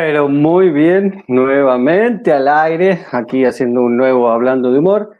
[0.00, 5.10] Pero muy bien, nuevamente al aire, aquí haciendo un nuevo Hablando de Humor.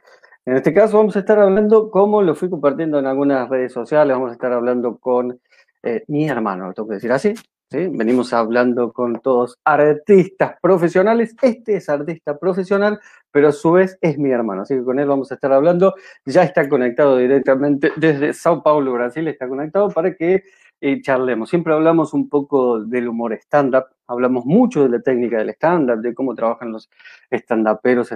[0.46, 4.14] En este caso vamos a estar hablando, como lo fui compartiendo en algunas redes sociales,
[4.14, 5.41] vamos a estar hablando con
[5.82, 7.35] eh, mi hermano, lo tengo que decir así.
[7.68, 7.88] ¿sí?
[7.90, 11.35] Venimos hablando con todos artistas profesionales.
[11.42, 13.01] Este es artista profesional,
[13.32, 15.96] pero a su vez es mi hermano, así que con él vamos a estar hablando.
[16.24, 20.45] Ya está conectado directamente desde Sao Paulo, Brasil, está conectado para que
[20.80, 21.51] y charlemos.
[21.51, 26.14] Siempre hablamos un poco del humor stand-up, hablamos mucho de la técnica del stand-up, de
[26.14, 26.90] cómo trabajan los
[27.30, 28.10] stand-uperos,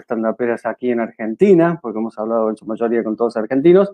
[0.67, 3.93] aquí en Argentina, porque hemos hablado en su mayoría con todos argentinos.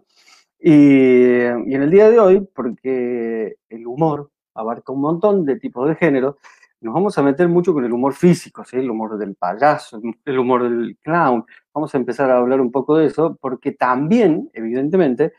[0.58, 5.96] Y, en el día de hoy, porque el humor abarca un montón de tipos de
[5.96, 6.38] género,
[6.80, 8.76] nos vamos a meter mucho con el humor físico, ¿sí?
[8.76, 11.44] el humor del payaso, el humor del clown.
[11.74, 15.32] Vamos a empezar a hablar un poco de eso, porque también, evidentemente,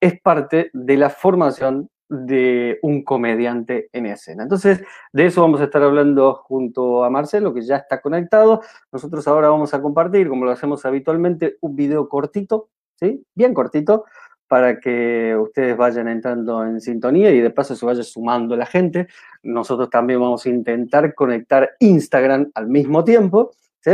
[0.00, 4.42] es parte de la formación de un comediante en escena.
[4.42, 8.62] Entonces, de eso vamos a estar hablando junto a Marcelo, que ya está conectado.
[8.90, 13.24] Nosotros ahora vamos a compartir, como lo hacemos habitualmente, un video cortito, ¿sí?
[13.34, 14.04] Bien cortito,
[14.48, 19.06] para que ustedes vayan entrando en sintonía y de paso se vaya sumando la gente.
[19.44, 23.92] Nosotros también vamos a intentar conectar Instagram al mismo tiempo, ¿sí?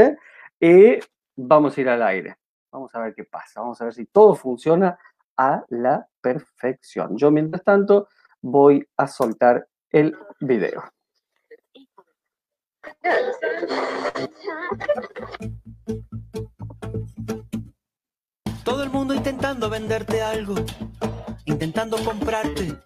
[0.58, 0.98] Y
[1.36, 2.36] vamos a ir al aire.
[2.72, 4.98] Vamos a ver qué pasa, vamos a ver si todo funciona
[5.36, 7.16] a la perfección.
[7.16, 8.08] Yo, mientras tanto,
[8.46, 10.84] voy a soltar el video.
[18.64, 20.54] Todo el mundo intentando venderte algo,
[21.44, 22.78] intentando comprarte,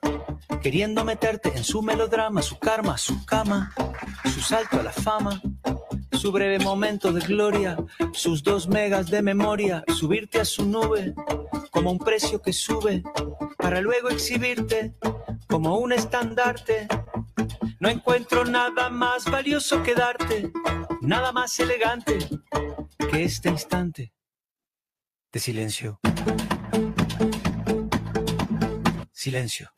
[0.62, 3.72] queriendo meterte en su melodrama, su karma, su cama,
[4.24, 5.40] su salto a la fama
[6.12, 7.76] su breve momento de gloria,
[8.12, 11.14] sus dos megas de memoria, subirte a su nube
[11.70, 13.02] como un precio que sube
[13.56, 14.94] para luego exhibirte
[15.46, 16.88] como un estandarte.
[17.78, 20.52] No encuentro nada más valioso que darte,
[21.00, 22.18] nada más elegante
[23.10, 24.12] que este instante
[25.32, 26.00] de silencio.
[29.12, 29.70] Silencio.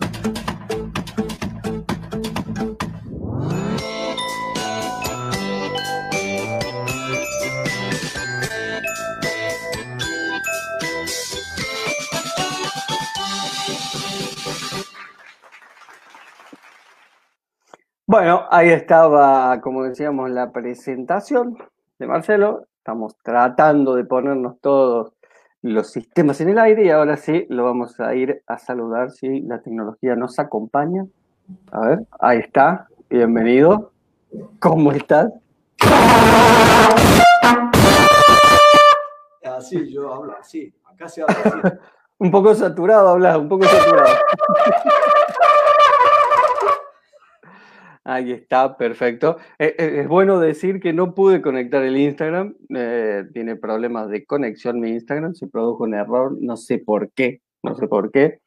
[18.04, 21.56] Bueno, ahí estaba, como decíamos, la presentación
[22.00, 22.66] de Marcelo.
[22.78, 25.12] Estamos tratando de ponernos todos
[25.62, 29.42] los sistemas en el aire y ahora sí lo vamos a ir a saludar si
[29.42, 31.06] la tecnología nos acompaña.
[31.70, 32.88] A ver, ahí está.
[33.08, 33.92] Bienvenido.
[34.58, 35.32] ¿Cómo estás?
[39.44, 40.74] Así, yo hablo así.
[40.86, 41.76] Acá se habla así.
[42.18, 44.08] un poco saturado hablas, un poco saturado.
[48.04, 49.36] Ahí está, perfecto.
[49.58, 52.56] Eh, eh, es bueno decir que no pude conectar el Instagram.
[52.74, 55.34] Eh, tiene problemas de conexión mi Instagram.
[55.34, 58.40] Se produjo un error, no sé por qué, no sé por qué.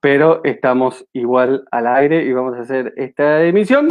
[0.00, 3.88] Pero estamos igual al aire y vamos a hacer esta emisión.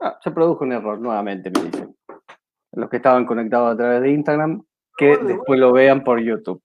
[0.00, 1.94] Ah, se produjo un error nuevamente, me dicen.
[2.72, 4.62] Los que estaban conectados a través de Instagram,
[4.96, 6.62] que después lo vean por YouTube.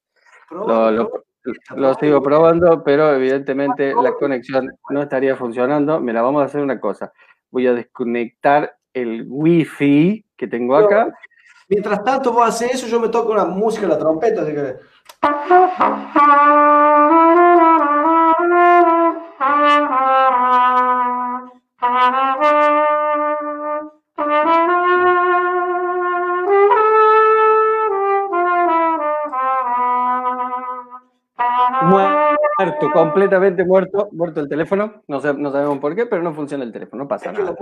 [1.75, 5.99] lo sigo probando, pero evidentemente la conexión no estaría funcionando.
[5.99, 7.11] Mira, vamos a hacer una cosa
[7.51, 11.13] voy a desconectar el wifi que tengo acá.
[11.67, 14.75] Mientras tanto vos haces eso, yo me toco la música, la trompeta, así que...
[32.87, 35.01] Completamente muerto, muerto el teléfono.
[35.07, 37.55] No, no sabemos por qué, pero no funciona el teléfono, no pasa nada.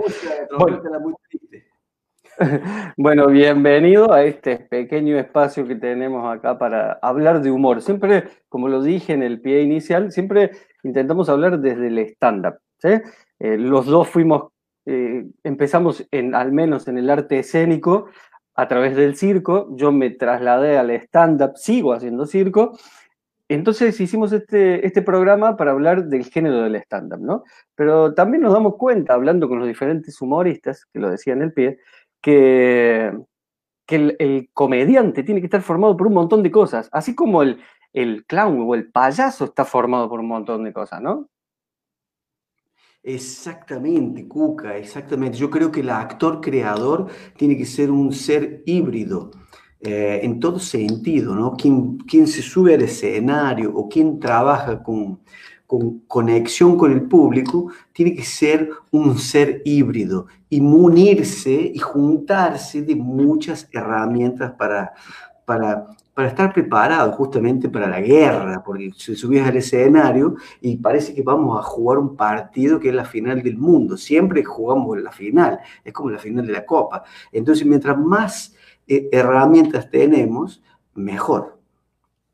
[2.96, 3.26] bueno.
[3.26, 7.82] bienvenido a este pequeño espacio que tenemos acá para hablar de humor.
[7.82, 10.52] Siempre, como lo dije en el pie inicial, siempre
[10.84, 12.58] intentamos hablar desde el stand-up.
[12.84, 14.52] Eh, los dos fuimos,
[14.86, 18.06] eh, empezamos en, al menos en el arte escénico
[18.54, 19.68] a través del circo.
[19.76, 22.78] Yo me trasladé al stand-up, sigo haciendo circo
[23.48, 27.44] entonces hicimos este, este programa para hablar del género del stand-up, ¿no?
[27.74, 31.52] Pero también nos damos cuenta, hablando con los diferentes humoristas, que lo decía en el
[31.54, 31.78] pie,
[32.20, 33.12] que,
[33.86, 37.60] que el, comediante tiene que estar formado por un montón de cosas, así como el,
[37.94, 41.28] el clown o el payaso está formado por un montón de cosas, ¿no?
[43.02, 45.38] Exactamente, Cuca, exactamente.
[45.38, 47.06] Yo creo que el actor creador
[47.36, 49.30] tiene que ser un ser híbrido
[49.80, 51.54] eh, en todo sentido, ¿no?
[51.56, 55.20] Quien, quien se sube al escenario o quien trabaja con,
[55.68, 62.82] con conexión con el público, tiene que ser un ser híbrido y munirse y juntarse
[62.82, 64.94] de muchas herramientas para,
[65.44, 71.14] para, para estar preparado justamente para la guerra, porque se subís al escenario y parece
[71.14, 73.96] que vamos a jugar un partido que es la final del mundo.
[73.96, 77.04] Siempre jugamos la final, es como la final de la Copa.
[77.30, 78.56] Entonces, mientras más
[78.88, 80.62] herramientas tenemos,
[80.94, 81.58] mejor.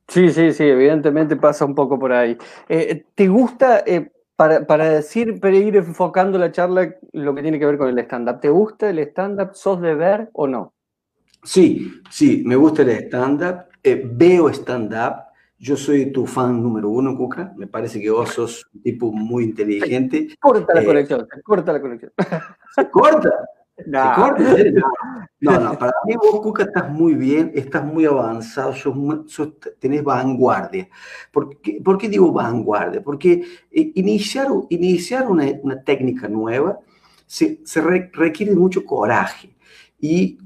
[0.09, 2.37] Sí, sí, sí, evidentemente pasa un poco por ahí.
[2.69, 7.59] Eh, ¿Te gusta, eh, para, para, decir, para ir enfocando la charla, lo que tiene
[7.59, 9.55] que ver con el stand-up, ¿te gusta el stand-up?
[9.55, 10.75] ¿Sos de ver o no?
[11.43, 15.25] Sí, sí, me gusta el stand-up, eh, veo stand-up.
[15.59, 17.55] Yo soy tu fan número uno, Cuca.
[17.56, 20.29] Me parece que vos sos un tipo muy inteligente.
[20.39, 22.12] Corta la conexión, corta la conexión.
[22.93, 23.31] ¿Corta?
[23.87, 24.37] No.
[25.41, 28.94] no, no, para mí vos, Cuca, estás muy bien, estás muy avanzado, sos,
[29.81, 30.88] tenés vanguardia.
[31.32, 33.03] ¿Por qué, ¿Por qué, digo vanguardia?
[33.03, 36.79] Porque eh, iniciar, iniciar una, una técnica nueva
[37.26, 39.55] se, se requiere mucho coraje.
[40.00, 40.38] Y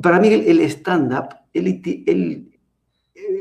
[0.00, 2.51] para mí el, stand-up, el,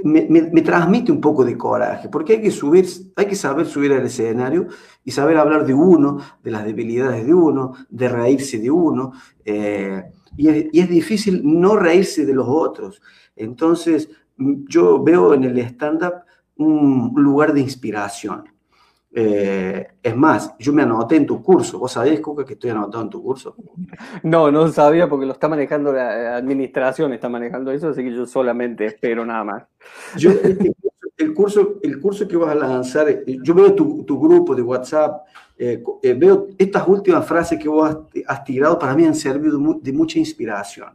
[0.04, 2.86] me, transmite un poco de coraje, porque hay que, subir,
[3.16, 4.68] hay que saber subir al escenario
[5.04, 9.14] y saber hablar de uno, de las debilidades de uno, de reírse de uno,
[9.46, 10.04] eh,
[10.38, 13.02] y, es, y, es, difícil no reírse de los otros.
[13.36, 16.24] Entonces, yo veo en el stand-up
[16.58, 18.51] un lugar de inspiración.
[19.14, 21.80] Eh, es más, yo me anoté en tu curso.
[21.80, 23.56] ¿Vos sabés, Cuca, que estoy anotado en tu curso?
[24.24, 28.26] No, no sabía porque lo está manejando la administración, está manejando eso, así que yo
[28.26, 29.64] solamente espero nada más.
[30.18, 30.74] Yo, este
[31.18, 34.62] el, curso, el curso que vas a lanzar, eh, yo veo tu, tu grupo de
[34.62, 35.26] WhatsApp,
[35.58, 39.60] eh, eh, veo estas últimas frases que vos has, has, tirado, para mí han servido
[39.82, 40.90] de mucha inspiración.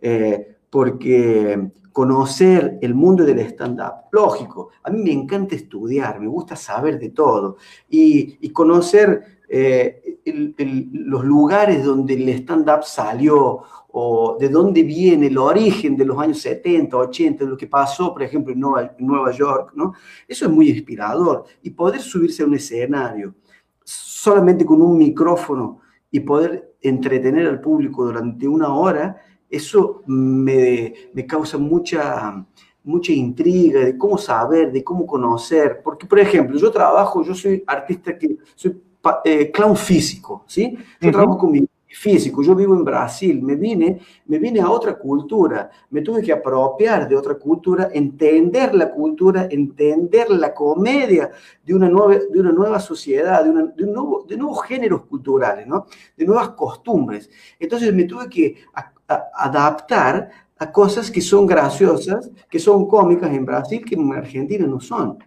[0.00, 4.08] Eh, porque conocer el mundo del stand-up.
[4.10, 10.18] Lógico, a mí me encanta estudiar, me gusta saber de todo y, y conocer eh,
[10.24, 13.62] el, el, los lugares donde el stand-up salió
[13.92, 18.12] o de dónde viene el origen de los años 70, 80, de lo que pasó,
[18.12, 19.92] por ejemplo, en Nueva, Nueva York, ¿no?
[20.26, 21.44] Eso es muy inspirador.
[21.62, 23.36] Y poder subirse a un escenario
[23.84, 25.78] solamente con un micrófono
[26.10, 29.16] y poder entretener al público durante una hora,
[29.50, 32.44] eso me, me causa mucha,
[32.82, 35.80] mucha intriga de cómo saber, de cómo conocer.
[35.82, 38.80] Porque, por ejemplo, yo trabajo, yo soy artista que soy
[39.24, 40.76] eh, clown físico, ¿sí?
[41.00, 41.12] Yo uh -huh.
[41.12, 45.70] trabajo con mi físico, yo vivo en Brasil, me vine, me vine a otra cultura,
[45.90, 51.30] me tuve que apropiar de otra cultura, entender la cultura, entender la comedia
[51.64, 55.04] de una nueva, de una nueva sociedad, de, una, de, un nuevo, de nuevos géneros
[55.06, 55.86] culturales, ¿no?
[56.16, 57.30] de nuevas costumbres.
[57.60, 63.44] Entonces me tuve que a, adaptar a cosas que son graciosas, que son cómicas en
[63.44, 65.18] Brasil, que en Argentina no son.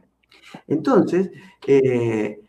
[0.68, 1.32] Entonces,
[1.66, 2.40] eh,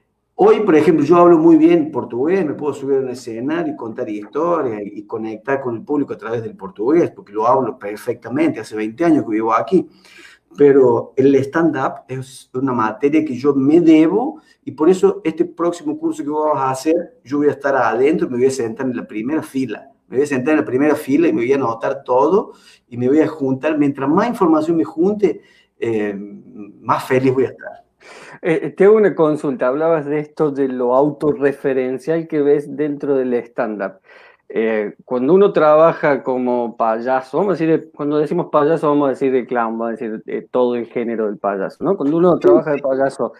[0.40, 3.76] Hoy, por ejemplo, yo hablo muy bien portugués, me puedo subir a un escenario y
[3.76, 8.60] contar historias y conectar con el público a través del portugués, porque lo hablo perfectamente,
[8.60, 9.88] hace 20 años que vivo aquí.
[10.56, 15.98] Pero el stand-up es una materia que yo me debo y por eso este próximo
[15.98, 18.94] curso que vamos a hacer, yo voy a estar adentro, me voy a sentar en
[18.94, 19.90] la primera fila.
[20.08, 22.52] Me voy a sentar en la primera fila y me voy a anotar todo
[22.88, 23.78] y me voy a juntar.
[23.78, 25.42] Mientras más información me junte,
[25.78, 26.14] eh,
[26.80, 27.84] más feliz voy a estar.
[28.42, 29.68] Eh, te hago una consulta.
[29.68, 34.00] Hablabas de esto de lo autorreferencial que ves dentro del stand-up.
[34.50, 39.30] Eh, cuando uno trabaja como payaso, vamos a decir, cuando decimos payaso, vamos a decir
[39.30, 41.98] de clown, vamos a decir de todo el género del payaso, ¿no?
[41.98, 43.34] Cuando uno trabaja de payaso,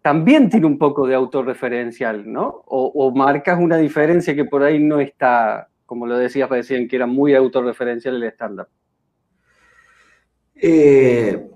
[0.00, 2.62] también tiene un poco de autorreferencial, ¿no?
[2.66, 6.96] O, o marcas una diferencia que por ahí no está, como lo decías recién, que
[6.96, 8.68] era muy autorreferencial el stand-up.
[10.54, 11.50] Eh,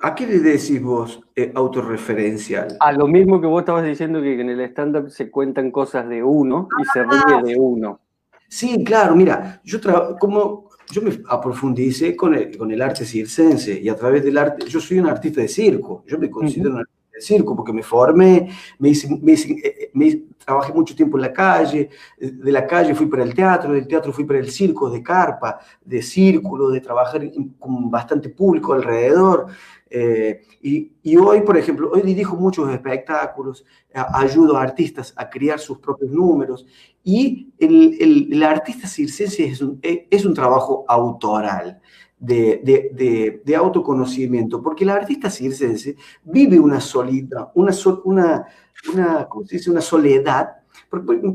[0.00, 2.76] ¿A qué le decís vos eh, autorreferencial?
[2.80, 6.22] A lo mismo que vos estabas diciendo que en el stand-up se cuentan cosas de
[6.22, 8.00] uno y se ríe de uno.
[8.48, 9.78] Sí, claro, mira, yo
[10.20, 14.66] como yo me aprofundicé con el, con el arte circense y a través del arte,
[14.66, 16.74] yo soy un artista de circo, yo me considero uh -huh.
[16.74, 21.90] un artista circo porque me formé, me eh, me trabajé mucho tiempo en la calle,
[22.18, 25.58] de la calle fui para el teatro, del teatro fui para el circo, de carpa,
[25.84, 27.22] de círculo, de trabajar
[27.58, 29.46] con bastante público alrededor.
[29.88, 35.60] Eh, y, y, hoy, por ejemplo, hoy dirijo muchos espectáculos, ayudo a artistas a crear
[35.60, 36.66] sus propios números
[37.04, 41.80] y el, el, el artista circense es un, es un trabajo autoral.
[42.24, 47.72] De, de, de, de, autoconocimiento, porque el artista circense vive una solita, una,
[48.04, 48.46] una,
[48.92, 49.70] una, ¿cómo se dice?
[49.70, 50.64] una soledad,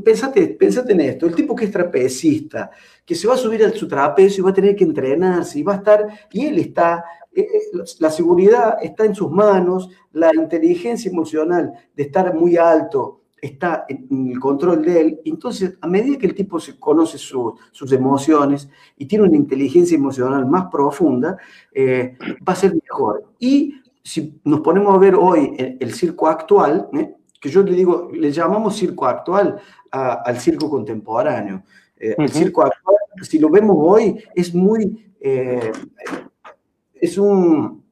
[0.04, 2.70] Pensate, pensate en esto, el tipo que es trapecista,
[3.04, 5.62] que se va a subir a su trapecio y va a tener que entrenarse y
[5.62, 7.04] va a estar, y él está,
[7.34, 13.19] eh, eh, la seguridad está en sus manos, la inteligencia emocional de estar muy alto,
[13.40, 15.20] está en el control de él.
[15.24, 20.46] Entonces, a medida que el tipo se conoce sus emociones y tiene una inteligencia emocional
[20.46, 21.38] más profunda,
[21.72, 22.16] eh,
[22.46, 23.32] va a ser mejor.
[23.38, 27.14] Y si nos ponemos a ver hoy el, circo actual, ¿eh?
[27.40, 31.62] que yo le digo, le llamamos circo actual al circo contemporáneo.
[31.96, 37.82] Eh, el circo actual, si lo vemos hoy, es muy, es un,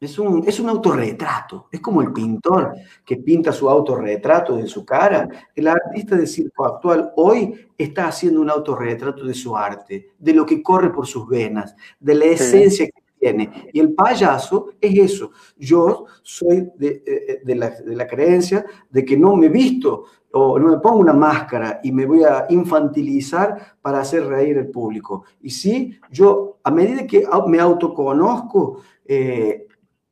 [0.00, 2.72] es un, es un autorretrato, es como el pintor
[3.04, 5.28] que pinta su autorretrato de su cara.
[5.54, 10.46] El artista de circo actual hoy está haciendo un autorretrato de su arte, de lo
[10.46, 13.70] que corre por sus venas, de la esencia que tiene.
[13.72, 15.32] Y el payaso es eso.
[15.56, 20.58] Yo soy de, eh, de, la, de la creencia de que no me visto o
[20.58, 25.24] no me pongo una máscara y me voy a infantilizar para hacer reír al público.
[25.40, 29.67] Y sí, yo a medida que me autoconozco, eh,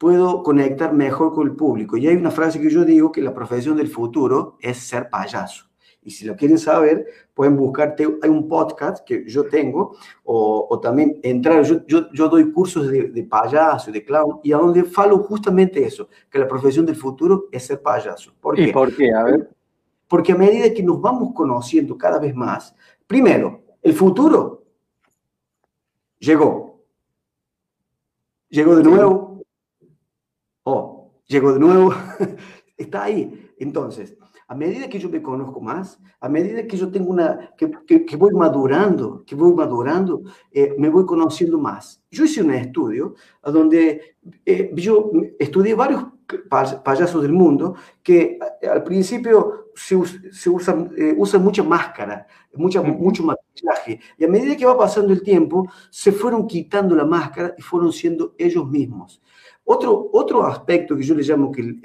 [0.06, 1.96] puedo conectar mejor con el público.
[1.96, 5.68] Y hay una frase que yo digo que la profesión del futuro es ser payaso.
[6.00, 11.18] Y si lo quieren saber, pueden buscarte, hay un podcast que yo tengo, o, también
[11.24, 11.80] entrar, yo,
[12.12, 16.38] yo, doy cursos de, de, payaso, de clown, y a donde falo justamente eso, que
[16.38, 18.32] la profesión del futuro es ser payaso.
[18.40, 18.68] ¿Por qué?
[18.68, 19.12] ¿Y por qué?
[19.12, 19.50] A ver.
[20.06, 22.76] Porque a medida que nos vamos conociendo cada vez más,
[23.08, 24.62] primero, el futuro
[26.20, 26.78] llegó.
[28.48, 29.25] Llegó de nuevo,
[31.26, 31.94] llegó de nuevo,
[32.76, 33.50] está ahí.
[33.58, 34.16] Entonces,
[34.48, 38.16] a medida que yo me conozco más, a medida que yo tengo una, que, que,
[38.16, 42.00] voy madurando, que voy madurando, eh, me voy conociendo más.
[42.10, 46.04] Yo hice un estudio donde eh, yo estudié varios
[46.84, 53.24] payasos del mundo que eh, al principio se, se usan, usan mucha máscara, mucha, mucho
[53.24, 57.62] maquillaje, y a medida que va pasando el tiempo, se fueron quitando la máscara y
[57.62, 59.20] fueron siendo ellos mismos.
[59.68, 61.76] Otro, otro aspecto que yo le llamo que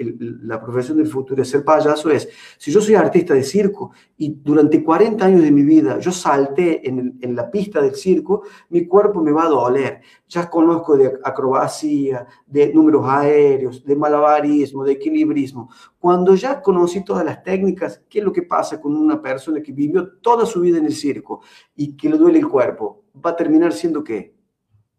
[0.44, 4.28] la profesión del futuro es ser payaso es, si yo soy artista de circo y
[4.40, 8.86] durante 40 años de mi vida yo salté en, en la pista del circo, mi
[8.86, 10.00] cuerpo me va a doler.
[10.28, 15.68] Ya conozco de acrobacia, de números aéreos, de malabarismo, de equilibrismo.
[15.98, 19.72] Cuando ya conocí todas las técnicas, ¿qué es lo que pasa con una persona que
[19.72, 21.40] vivió toda su vida en el circo
[21.74, 23.06] y que le duele el cuerpo?
[23.26, 24.36] Va a terminar siendo qué?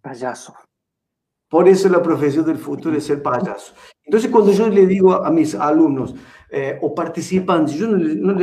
[0.01, 0.53] Payaso.
[1.53, 3.75] Por eso la profesión del futuro es ser payaso.
[4.03, 6.15] Entonces, cuando yo le digo a mis alumnos
[6.49, 8.33] eh, o participantes, yo no,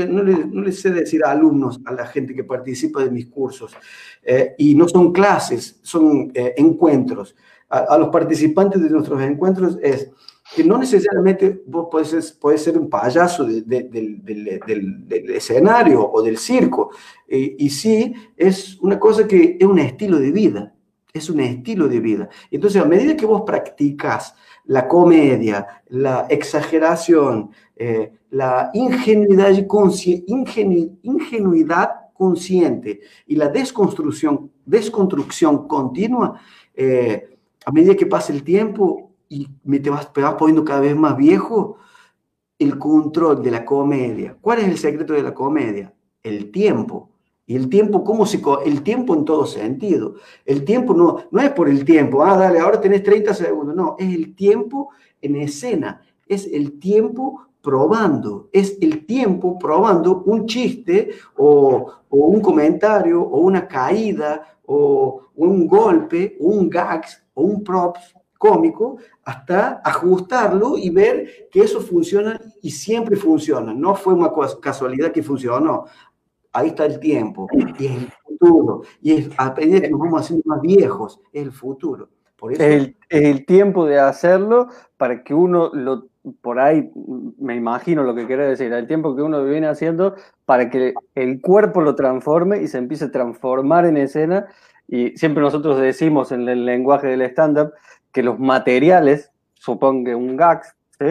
[0.63, 3.77] les sé decir a alumnos, a la gente que participa de mis cursos,
[4.23, 7.35] eh, y no son clases, son eh, encuentros.
[7.69, 10.13] A, los participantes de nuestros encuentros es
[10.55, 14.23] que no necesariamente vos podés ser, ser un payaso del,
[15.35, 16.91] escenario o del circo,
[17.27, 20.75] y sí es una cosa que es un estilo de vida
[21.13, 22.29] es un estilo de vida.
[22.51, 29.51] Entonces, a medida que vos practicas la comedia, la exageración, eh, la ingenuidad,
[31.03, 36.41] ingenuidad consciente y la desconstrucción, desconstrucción continua,
[36.75, 39.47] eh, a medida que pasa el tiempo y
[39.81, 41.79] te vas, te vas poniendo cada vez más viejo,
[42.59, 44.37] el control de la comedia.
[44.41, 45.95] ¿Cuál es el secreto de la comedia?
[46.23, 47.10] El tiempo.
[47.51, 50.15] Y el tiempo, ¿cómo se, el tiempo en todo sentido.
[50.47, 53.75] El tiempo no, no es por el tiempo, ah, dale, ahora tenés 30 segundos.
[53.75, 54.91] No, es el tiempo
[55.21, 63.21] en escena, es el tiempo probando, es el tiempo probando un chiste o, un comentario
[63.21, 70.89] o una caída o un golpe, un gags o un props cómico hasta ajustarlo y
[70.91, 73.75] ver que eso funciona y siempre funciona.
[73.75, 74.31] No fue una
[74.63, 75.87] casualidad que funcionó
[76.53, 80.43] ahí está el tiempo, y el futuro, y es a medida que nos vamos haciendo
[80.47, 82.09] más viejos, es el futuro.
[82.37, 82.97] Por el,
[83.45, 86.09] tiempo de hacerlo para que uno lo,
[86.41, 86.91] por ahí
[87.39, 90.15] me imagino lo que quiere decir, el tiempo que uno viene haciendo
[90.47, 94.47] para que el cuerpo lo transforme y se empiece a transformar en escena.
[94.89, 97.75] Y siempre nosotros decimos en el lenguaje del stand-up
[98.11, 101.07] que los materiales, supongo un gags, ¿sí?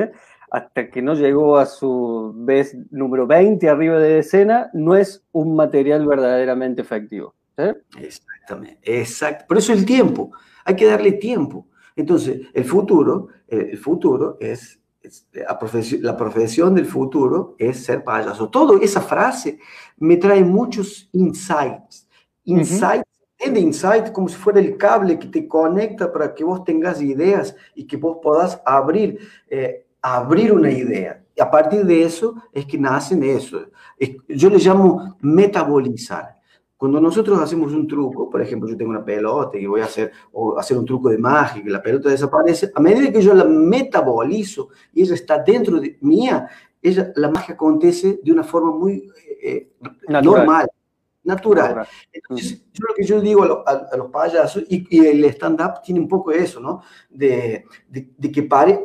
[0.52, 5.56] Hasta que no llegó a su vez número 20 arriba de escena, no es un
[5.56, 7.36] material verdaderamente efectivo.
[8.00, 9.46] Exactamente, exacto.
[9.48, 10.32] Por eso el tiempo,
[10.66, 11.68] hay que darle tiempo.
[11.96, 14.80] Entonces, el futuro, el futuro es,
[15.34, 18.50] la, profesión, del futuro es ser payaso.
[18.50, 19.60] Todo esa frase
[19.98, 22.08] me trae muchos insights.
[22.46, 23.04] Insights,
[23.46, 27.56] uh insight como si fuera el cable que te conecta para que vos tengas ideas
[27.76, 29.20] y que vos puedas abrir.
[29.48, 31.24] Eh, abrir una idea.
[31.36, 33.62] Y a partir de eso es que nacen eso.
[34.28, 36.40] Yo le llamo metabolizar.
[36.80, 40.14] Cuando nosotros hacemos un truco, por ejemplo, yo tengo una pelota y voy a hacer,
[40.32, 43.44] o hacer un truco de magia y la pelota desaparece, a medida que yo la
[43.44, 46.48] metabolizo y ella está dentro de mía,
[46.82, 49.12] ella, la magia acontece de una forma muy
[49.44, 49.74] eh,
[50.08, 50.70] normal,
[51.24, 51.86] natural.
[52.14, 56.32] Entonces, yo lo que yo digo a, los payasos, y, el stand-up tiene un poco
[56.32, 56.82] eso, ¿no?
[57.10, 58.80] De, de, de que pare,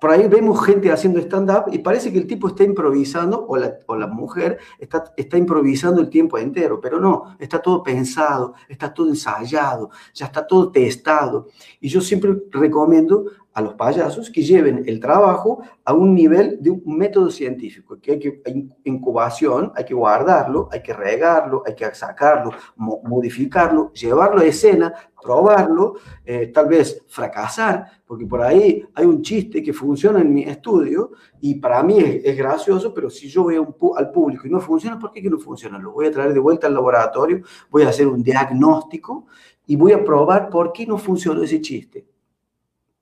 [0.00, 3.74] por ahí vemos gente haciendo stand-up y parece que el tipo está improvisando, o la,
[3.86, 8.92] o la mujer está, está, improvisando el tiempo entero, pero no, está todo pensado, está
[8.92, 11.48] todo ensayado, ya está todo testado.
[11.80, 16.70] Y yo siempre recomiendo a los payasos que lleven el trabajo a un nivel de
[16.70, 18.42] un método científico, que hay que
[18.84, 25.94] incubación, hay que guardarlo, hay que regarlo, hay que sacarlo, modificarlo, llevarlo a escena, probarlo,
[26.24, 31.10] eh, tal vez fracasar, porque por ahí hay un chiste que funciona en mi estudio
[31.40, 35.10] y para mí es, gracioso, pero si yo veo al público y no funciona, ¿por
[35.10, 35.78] qué no funciona?
[35.78, 39.26] Lo voy a traer de vuelta al laboratorio, voy a hacer un diagnóstico
[39.66, 42.06] y voy a probar por qué no funcionó ese chiste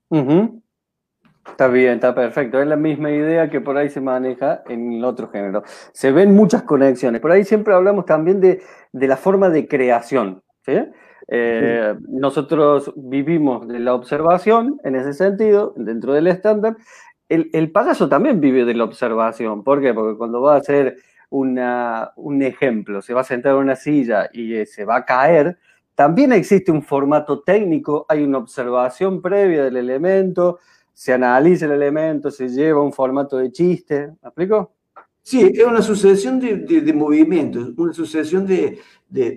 [0.09, 2.61] Está bien, está perfecto.
[2.61, 5.63] Es la misma idea que por ahí se maneja en el otro género.
[5.93, 7.21] Se ven muchas conexiones.
[7.21, 8.61] Por ahí siempre hablamos también de,
[8.93, 10.41] la forma de creación.
[11.27, 16.77] Eh, nosotros vivimos de la observación en ese sentido, dentro del estándar.
[17.27, 19.63] El, el, payaso también vive de la observación.
[19.63, 19.93] ¿Por qué?
[19.93, 20.97] Porque cuando va a hacer
[21.29, 25.05] una, un ejemplo, se va a sentar en una silla y eh, se va a
[25.05, 25.57] caer,
[25.99, 30.59] también existe un formato técnico, hay una observación previa del elemento,
[30.93, 34.07] se analiza el elemento, se lleva un formato de chiste.
[34.21, 34.71] ¿Me explico?
[35.21, 38.79] Sí, es una sucesión de, movimientos, una sucesión de,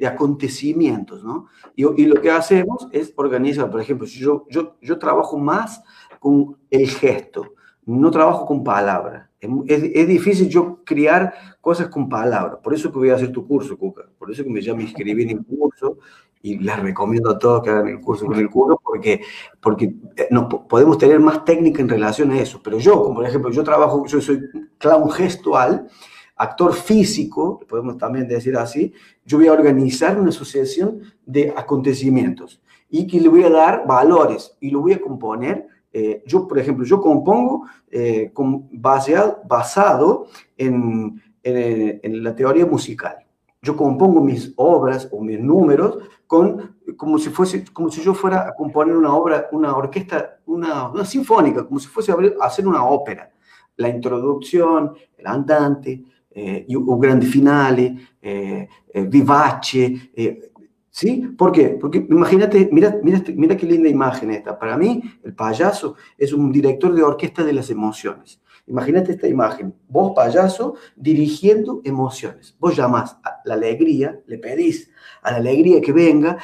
[0.06, 1.48] acontecimientos, ¿no?
[1.74, 5.82] Y, lo que hacemos es organizar, por ejemplo, yo, yo, yo trabajo más
[6.20, 7.54] con el gesto,
[7.86, 9.28] no trabajo con palabras.
[9.40, 12.60] Es, es, difícil yo criar cosas con palabras.
[12.62, 14.04] Por eso que voy a hacer tu curso, Cuca.
[14.16, 15.98] Por eso que me llamo inscribir en el curso
[16.42, 19.22] y les recomiendo a todos que hagan el curso con el curso porque,
[19.60, 22.60] porque eh, nos podemos tener más técnica en relación a eso.
[22.62, 24.40] Pero yo, como por ejemplo, yo trabajo, yo soy
[24.78, 25.88] clown gestual,
[26.36, 28.92] actor físico, podemos también decir así,
[29.24, 34.56] yo voy a organizar una asociación de acontecimientos y que le voy a dar valores
[34.60, 35.66] y lo voy a componer.
[35.92, 40.26] Eh, yo, por ejemplo, yo compongo eh, con, baseado, basado
[40.56, 43.21] en, en, en la teoría musical
[43.62, 48.48] yo compongo mis obras o mis números con, como, si fuese, como si yo fuera
[48.48, 52.84] a componer una obra, una orquesta, una, una sinfónica, como si fuese a hacer una
[52.84, 53.30] ópera.
[53.76, 60.10] La introducción, el andante, eh, un grande finale, eh, eh, vivace.
[60.12, 60.50] Eh,
[60.90, 61.28] ¿Sí?
[61.38, 61.78] ¿Por qué?
[61.80, 64.58] Porque imagínate, mira, mira, mira qué linda imagen esta.
[64.58, 68.42] Para mí, el payaso es un director de orquesta de las emociones.
[68.66, 72.56] Imagínate esta imagen, vos payaso dirigiendo emociones.
[72.60, 74.88] Vos llamás a la alegría, le pedís
[75.22, 76.38] a la alegría que venga,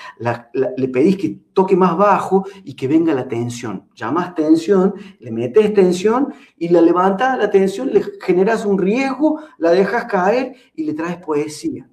[0.52, 3.88] le pedís que toque más bajo y que venga la tensión.
[3.94, 9.70] Llamás tensión, le metes tensión y la levantás la tensión, le generas un riesgo, la
[9.70, 11.88] dejas caer y le traes poesía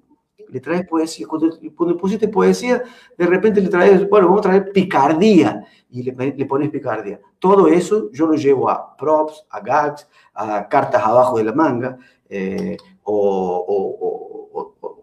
[0.48, 1.26] le traes poesía.
[1.26, 2.82] Cuando, pusiste poesía,
[3.16, 5.64] de repente le traes, bueno, vamos a traer picardía
[5.96, 7.18] y le, le, pones picardía.
[7.38, 11.96] Todo eso yo lo llevo a props, a gags, a cartas abajo de la manga
[12.28, 13.64] eh, o,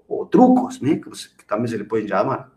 [0.07, 2.47] o, trucos, que también se le pueden llamar.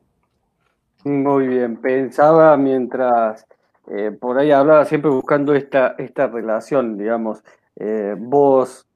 [1.05, 3.47] Muy bien, pensaba mientras
[3.89, 7.43] eh, por ahí hablaba siempre buscando esta, esta relación, digamos,
[7.77, 8.87] eh, vos,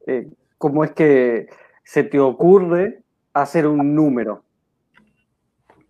[0.58, 1.48] ¿cómo es que
[1.82, 4.42] se te ocurre hacer un número?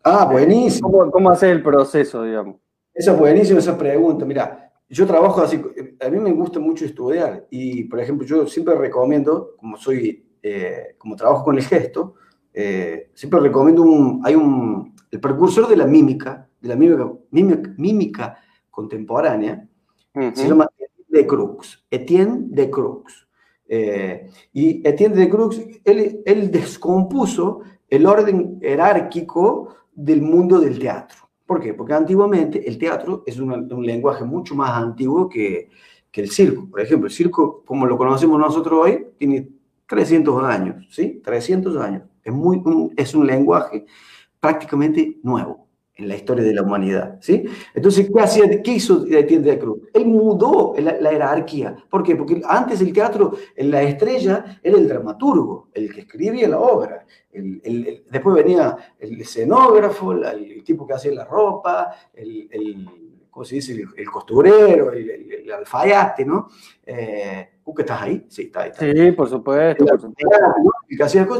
[0.04, 0.90] Ah, buenísimo.
[0.90, 2.56] ¿Cómo, cómo hacer el proceso, digamos?
[2.92, 4.24] Esa es buenísima esa pregunta.
[4.24, 5.60] Mira, yo trabajo así,
[6.00, 10.96] a mí me gusta mucho estudiar y, por ejemplo, yo siempre recomiendo, como soy, eh,
[10.98, 12.14] como trabajo con el gesto,
[12.52, 18.38] eh, siempre recomiendo un, hay un, el precursor de la mímica, de la mímica, mímica,
[18.70, 19.66] contemporánea,
[20.34, 20.68] se llama
[21.08, 23.04] de Croux, Etienne de Croux.
[23.68, 25.50] Eh, y Etienne de Croux,
[25.84, 31.29] él, él descompuso el orden jerárquico del mundo del teatro.
[31.50, 31.74] ¿Por qué?
[31.74, 35.68] Porque antiguamente el teatro es un, lenguaje mucho más antiguo que,
[36.12, 36.70] que, el circo.
[36.70, 39.48] Por ejemplo, el circo, como lo conocemos nosotros hoy, tiene
[39.88, 41.20] 300 años, ¿sí?
[41.24, 42.04] 300 años.
[42.22, 42.62] Es, muy,
[42.96, 43.84] es un lenguaje
[44.38, 45.66] prácticamente nuevo
[46.00, 47.44] en la historia de la humanidad, ¿sí?
[47.74, 49.80] Entonces, ¿qué, hacía, qué hizo Etienne de Cruz?
[49.92, 51.76] Él mudó la, la, jerarquía.
[51.88, 52.16] ¿Por qué?
[52.16, 57.04] Porque antes el teatro, la estrella era el dramaturgo, el que escribía la obra.
[57.32, 62.88] El, el, después venía el escenógrafo, el, tipo que hacía la ropa, el,
[63.30, 63.84] ¿cómo se dice?
[63.96, 66.48] El, costurero, el, el, alfayate, ¿no?
[66.84, 68.26] Eh, ¿Tú estás ahí?
[68.28, 68.72] Sí, está ahí.
[68.76, 69.84] Sí, por supuesto.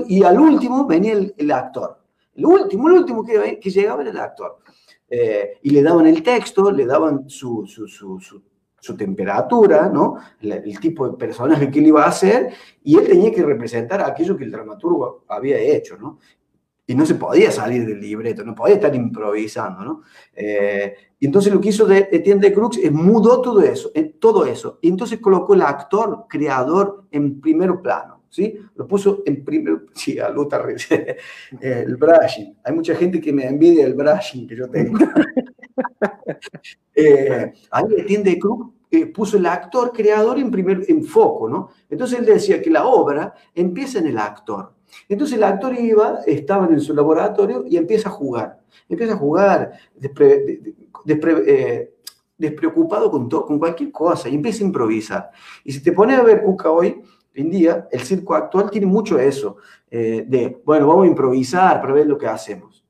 [0.07, 2.00] Y al último venía el, actor.
[2.41, 4.61] El último, el último que, que llegaba era el actor.
[5.09, 8.19] Eh, y le daban el texto, le daban su, su, su,
[8.81, 10.17] su temperatura, ¿no?
[10.41, 14.37] El, tipo de personaje que él iba a hacer, y él tenía que representar aquello
[14.37, 16.19] que el dramaturgo había hecho, ¿no?
[16.87, 20.03] Y no se podía salir del libreto, no podía estar improvisando, ¿no?
[20.35, 24.19] Eh, y entonces lo que hizo de Etienne de Crux es mudó todo eso, en
[24.19, 24.79] todo eso.
[24.81, 28.59] Y entonces colocó el actor, creador, en primer plano, ¿sí?
[28.77, 30.77] Lo puso en primer, sí, a Luther,
[31.61, 32.57] el brushing.
[32.65, 34.99] Hay mucha gente que me envidia el brushing que yo tengo.
[36.95, 41.71] eh, ahí Etienne de Crux eh, puso el actor creador en primer en foco, ¿no?
[41.89, 44.73] Entonces él decía que la obra empieza en el actor.
[45.09, 48.61] Entonces el actor iba, estaba en su laboratorio y empieza a jugar.
[48.89, 51.95] Empieza a jugar eh,
[52.37, 55.31] despreocupado con, con cualquier cosa y empieza a improvisar.
[55.63, 57.01] Y si te pones a ver Cuca hoy,
[57.35, 59.57] en día, el circo actual tiene mucho eso,
[59.91, 62.85] eh, de, bueno, vamos a improvisar para ver lo que hacemos.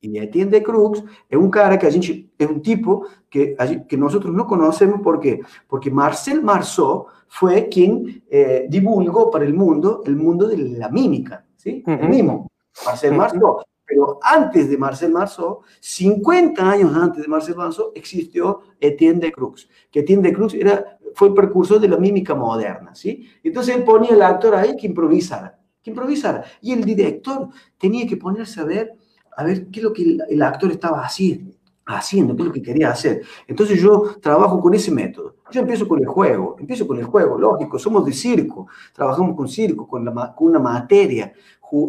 [0.00, 3.56] Y Etienne de Crux es un cara que es un tipo que,
[3.88, 5.40] que nosotros no conocemos, ¿por qué?
[5.66, 11.44] Porque Marcel Marceau fue quien eh, divulgó para el mundo el mundo de la mímica,
[11.56, 11.82] ¿sí?
[11.86, 12.50] El mismo,
[12.84, 13.58] Marcel Marceau.
[13.86, 19.68] Pero antes de Marcel Marceau, 50 años antes de Marcel Marceau, existió Etienne de Crux,
[19.90, 23.28] que Etienne de Crux era, fue el precursor de la mímica moderna, ¿sí?
[23.42, 26.44] Entonces él ponía al actor ahí que improvisara, que improvisara.
[26.60, 27.48] Y el director
[27.78, 28.94] tenía que ponerse a ver,
[29.36, 31.54] a ver qué es lo que el actor estaba haciendo
[31.86, 33.22] haciendo, qué es lo que quería hacer.
[33.46, 35.36] Entonces yo trabajo con ese método.
[35.50, 39.48] Yo empiezo con el juego, empiezo con el juego, lógico, somos de circo, trabajamos con
[39.48, 41.32] circo, con, la, con una materia.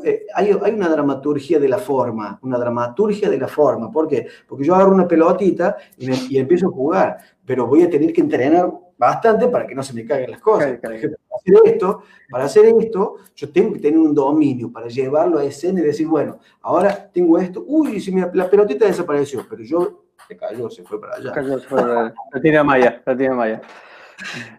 [0.03, 3.91] Eh, hay, hay, una dramaturgia de la forma, una dramaturgia de la forma.
[3.91, 4.27] ¿Por qué?
[4.47, 8.21] Porque yo agarro una pelotita y, y empiezo a jugar, pero voy a tener que
[8.21, 10.77] entrenar bastante para que no se me caigan las cosas.
[10.79, 15.43] para hacer esto, para hacer esto, yo tengo que tener un dominio para llevarlo a
[15.43, 20.37] escena y decir, bueno, ahora tengo esto, uy, si la pelotita desapareció, pero yo se
[20.37, 21.31] cayó, se fue para allá.
[21.31, 23.61] Cayó, se fue la tiene Maya, la tiene Maya.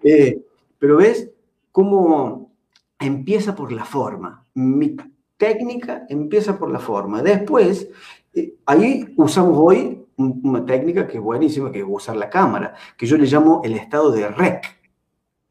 [0.02, 0.38] Eh,
[0.78, 1.30] pero ves
[1.72, 2.52] cómo
[2.98, 4.44] empieza por la forma.
[4.54, 4.96] Mi
[5.36, 7.22] técnica empieza por la forma.
[7.22, 7.88] Después,
[8.34, 13.06] eh, ahí usamos hoy una técnica que es buenísima, que es usar la cámara, que
[13.06, 14.64] yo le llamo el estado de rec,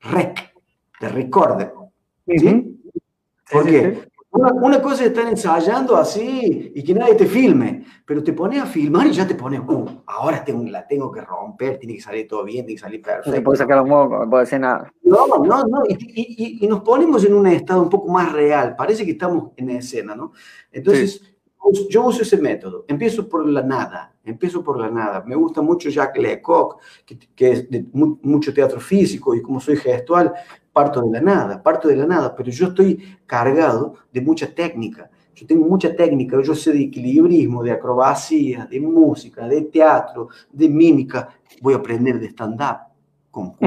[0.01, 0.53] rec,
[0.99, 1.73] de recorder.
[2.27, 2.81] ¿Sí?
[3.51, 4.07] ¿Por qué?
[4.37, 8.65] Una, cosa es estar ensayando así y que nadie te filme, pero te pones a
[8.65, 12.27] filmar y ya te pones, uh, ahora tengo, la tengo que romper, tiene que salir
[12.27, 13.31] todo bien, tiene que salir perfecto.
[13.31, 14.91] No puede sacar los mocos, no hacer nada.
[15.03, 19.05] No, no, no, y, y, nos ponemos en un estado un poco más real, parece
[19.05, 20.33] que estamos en escena, ¿no?
[20.69, 21.34] Entonces,
[21.89, 25.23] yo uso ese método, empiezo por la nada, empiezo por la nada.
[25.25, 29.77] Me gusta mucho Jacques Lecoq, que, que es de mucho teatro físico y como soy
[29.77, 30.33] gestual,
[30.71, 35.09] parto de la nada, parto de la nada, pero yo estoy cargado de mucha técnica.
[35.35, 40.69] Yo tengo mucha técnica, yo sé de equilibrismo, de acrobacia, de música, de teatro, de
[40.69, 41.29] mímica.
[41.61, 42.77] Voy a aprender de stand-up
[43.31, 43.53] con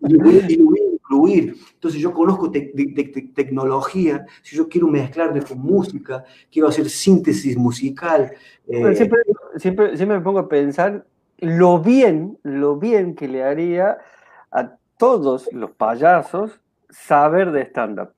[0.00, 6.68] y, voy, a Entonces yo conozco de, tecnología, si yo quiero mezclarme con música, quiero
[6.68, 8.32] hacer síntesis musical.
[8.68, 9.20] Eh, siempre,
[9.56, 11.04] siempre, siempre me pongo a pensar
[11.38, 13.98] lo bien, lo bien que le haría
[14.50, 18.10] a todos los payasos saber de stand-up.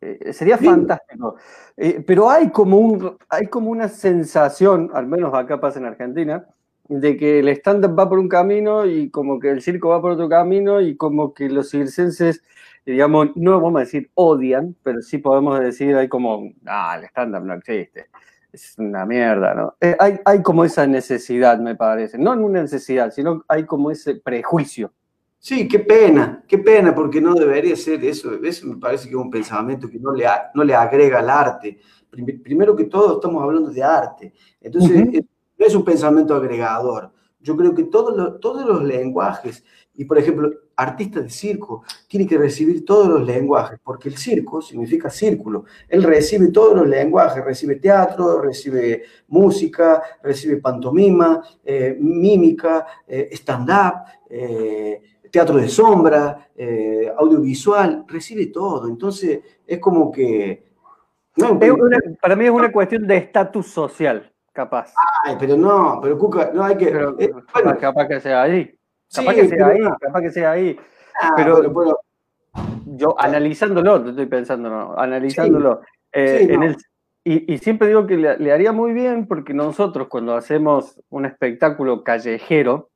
[0.00, 1.36] Eh, sería fantástico.
[1.76, 6.46] Eh, pero hay como, un, hay como una sensación, al menos acá pasa en Argentina,
[6.90, 10.12] de que el stand-up va por un camino y como que el circo va por
[10.12, 12.42] otro camino y como que los circenses,
[12.84, 17.44] digamos, no vamos a decir odian, pero sí podemos decir, hay como, ah, el stand-up
[17.44, 18.06] no existe,
[18.52, 19.74] es una mierda, ¿no?
[19.80, 24.16] Eh, hay, hay como esa necesidad, me parece, no una necesidad, sino hay como ese
[24.16, 24.92] prejuicio
[25.42, 28.34] Sí, qué pena, qué pena, porque no debería ser eso.
[28.44, 31.78] Eso me parece que es un pensamiento que no le, no le agrega al arte.
[32.44, 34.34] Primero que todo, estamos hablando de arte.
[34.60, 35.24] Entonces,
[35.60, 37.12] no es un pensamiento agregador.
[37.38, 39.62] Yo creo que todos los, todos los lenguajes,
[39.94, 44.62] y por ejemplo, artistas de circo, tienen que recibir todos los lenguajes, porque el circo
[44.62, 45.66] significa círculo.
[45.86, 53.94] Él recibe todos los lenguajes, recibe teatro, recibe música, recibe pantomima, eh, mímica, eh, stand-up.
[54.30, 56.50] Eh, teatro de sombra,
[57.16, 58.88] audiovisual, recibe todo.
[58.88, 60.72] Entonces, es como que...
[62.20, 64.92] para mí es una cuestión de estatus social, capaz.
[65.24, 66.88] Ay, pero no, pero Cuca, no hay que...
[66.88, 67.32] Eh,
[67.80, 68.74] capaz, que sea ahí.
[69.12, 70.78] Capaz que sea ahí, capaz que sea ahí.
[71.20, 71.62] Ah, pero,
[72.86, 75.80] yo analizándolo, te estoy pensando, no, analizándolo.
[76.12, 76.76] Eh, en, el,
[77.22, 82.90] y, siempre digo que le, haría muy bien porque nosotros cuando hacemos un espectáculo callejero,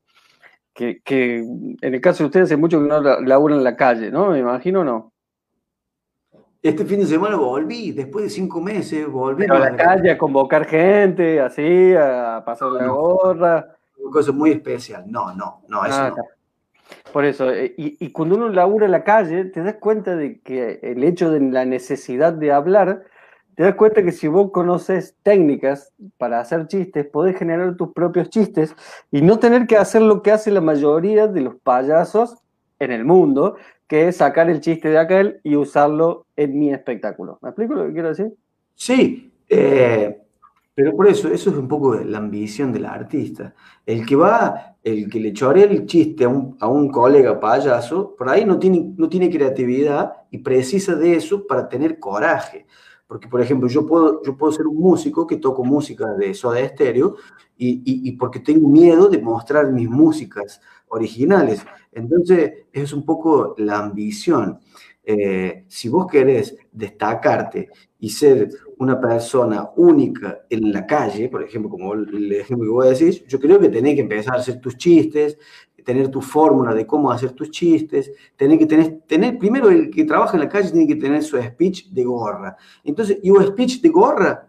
[0.72, 4.30] que, en el caso de ustedes hace mucho que no laburan en la calle, ¿no?
[4.30, 5.12] Me imagino, ¿no?
[6.64, 9.44] Este fin de semana volví, después de cinco meses, volví.
[9.44, 13.76] a la calle a convocar gente, así, a pasar la gorra.
[13.98, 15.04] Una cosa muy especial.
[15.06, 16.24] No, no, no, eso ah, no.
[17.12, 20.40] Por eso, eh, y, y, cuando uno labura en la calle, te das cuenta de
[20.40, 23.02] que el hecho de la necesidad de hablar,
[23.56, 28.30] te das cuenta que si vos conoces técnicas para hacer chistes, podés generar tus propios
[28.30, 28.74] chistes
[29.10, 32.38] y no tener que hacer lo que hace la mayoría de los payasos
[32.78, 33.56] en el mundo,
[33.94, 37.38] que es sacar el chiste de aquel y usarlo en mi espectáculo.
[37.40, 38.34] ¿Me explico lo que quiero decir?
[38.74, 40.20] Sí, eh,
[40.74, 43.54] pero por eso, eso es un poco la ambición del artista.
[43.86, 48.16] El que va, el que le chorea el chiste a un, a un, colega payaso,
[48.18, 52.66] por ahí no tiene, no tiene creatividad y precisa de eso para tener coraje.
[53.06, 56.58] Porque, por ejemplo, yo puedo, yo puedo ser un músico que toco música de Soda
[56.58, 57.14] Estéreo
[57.56, 60.60] y, y, y porque tengo miedo de mostrar mis músicas
[60.94, 61.64] originales.
[61.92, 64.58] Entonces, es un poco la ambición.
[65.06, 71.70] Eh, si vos querés destacarte y ser una persona única en la calle, por ejemplo,
[71.70, 74.60] como el ejemplo que voy a decir, yo creo que tenés que empezar a hacer
[74.60, 75.38] tus chistes,
[75.84, 80.34] tener tu fórmula de cómo hacer tus chistes, tener que tener, primero el que trabaja
[80.34, 82.56] en la calle tiene que tener su speech de gorra.
[82.82, 84.48] Entonces, y un speech de gorra,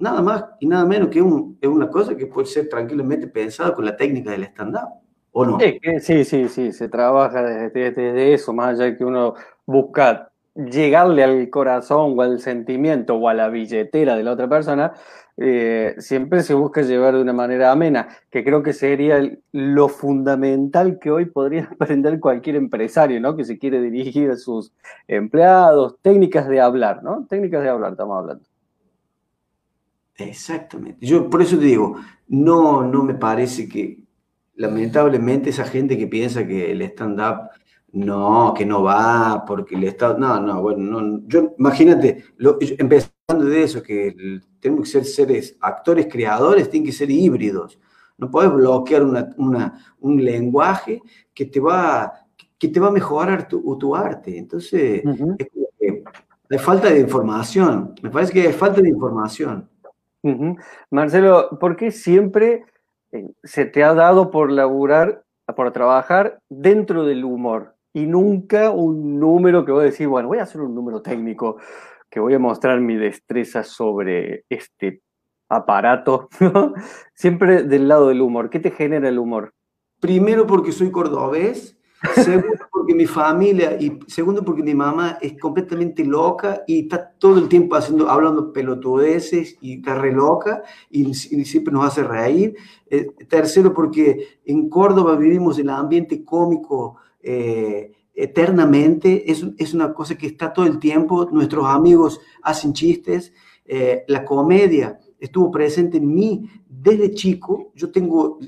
[0.00, 3.84] nada más y nada menos que es una cosa que puede ser tranquilamente pensada con
[3.84, 5.07] la técnica del stand-up.
[5.40, 5.56] ¿O no?
[6.00, 9.34] Sí, sí, sí, se trabaja desde, desde, eso, más allá de que uno
[9.66, 14.94] busca llegarle al corazón o al sentimiento o a la billetera de la otra persona,
[15.36, 19.20] eh, siempre se busca llevar de una manera amena, que creo que sería
[19.52, 23.36] lo fundamental que hoy podría aprender cualquier empresario, ¿no?
[23.36, 24.72] Que se quiere dirigir a sus
[25.06, 27.24] empleados, técnicas de hablar, ¿no?
[27.28, 28.44] Técnicas de hablar, estamos hablando.
[30.16, 31.06] Exactamente.
[31.06, 31.94] Yo por eso te digo,
[32.26, 34.07] no, no me parece que,
[34.58, 37.48] lamentablemente, esa gente que piensa que el stand-up
[37.92, 43.44] no, que no va, porque el Estado, no, no, bueno, no, yo, imagínate, lo, empezando
[43.44, 44.14] de eso, que
[44.60, 47.78] tenemos que ser seres, actores creadores, tienen que ser híbridos.
[48.18, 51.00] No puedes bloquear una, una, un lenguaje
[51.32, 52.12] que te va,
[52.58, 54.36] que te va a mejorar tu, tu arte.
[54.36, 55.02] Entonces,
[56.50, 57.94] hay falta de información.
[58.02, 59.70] Me parece que hay falta de información.
[60.90, 62.64] Marcelo, ¿por qué siempre
[63.42, 65.24] se te ha dado por laburar,
[65.56, 67.78] por trabajar dentro del humor?
[67.98, 71.56] y nunca un número que voy a decir, bueno, voy a hacer un número técnico
[72.10, 75.02] que voy a mostrar mi destreza sobre este
[75.48, 76.28] aparato,
[77.14, 78.50] Siempre del lado del humor.
[78.50, 79.52] ¿Qué te genera el humor?
[80.00, 81.76] Primero porque soy cordobés,
[82.14, 87.38] segundo porque mi familia y segundo porque mi mamá es completamente loca y está todo
[87.38, 92.56] el tiempo haciendo, hablando pelotudeces y está re loca y, siempre nos hace reír.
[92.88, 100.16] Eh, tercero porque en Córdoba vivimos el ambiente cómico eh, eternamente, es, es, una cosa
[100.16, 103.34] que está todo el tiempo, nuestros amigos hacen chistes,
[103.66, 108.38] eh, la comedia estuvo presente en mí desde chico, yo tengo,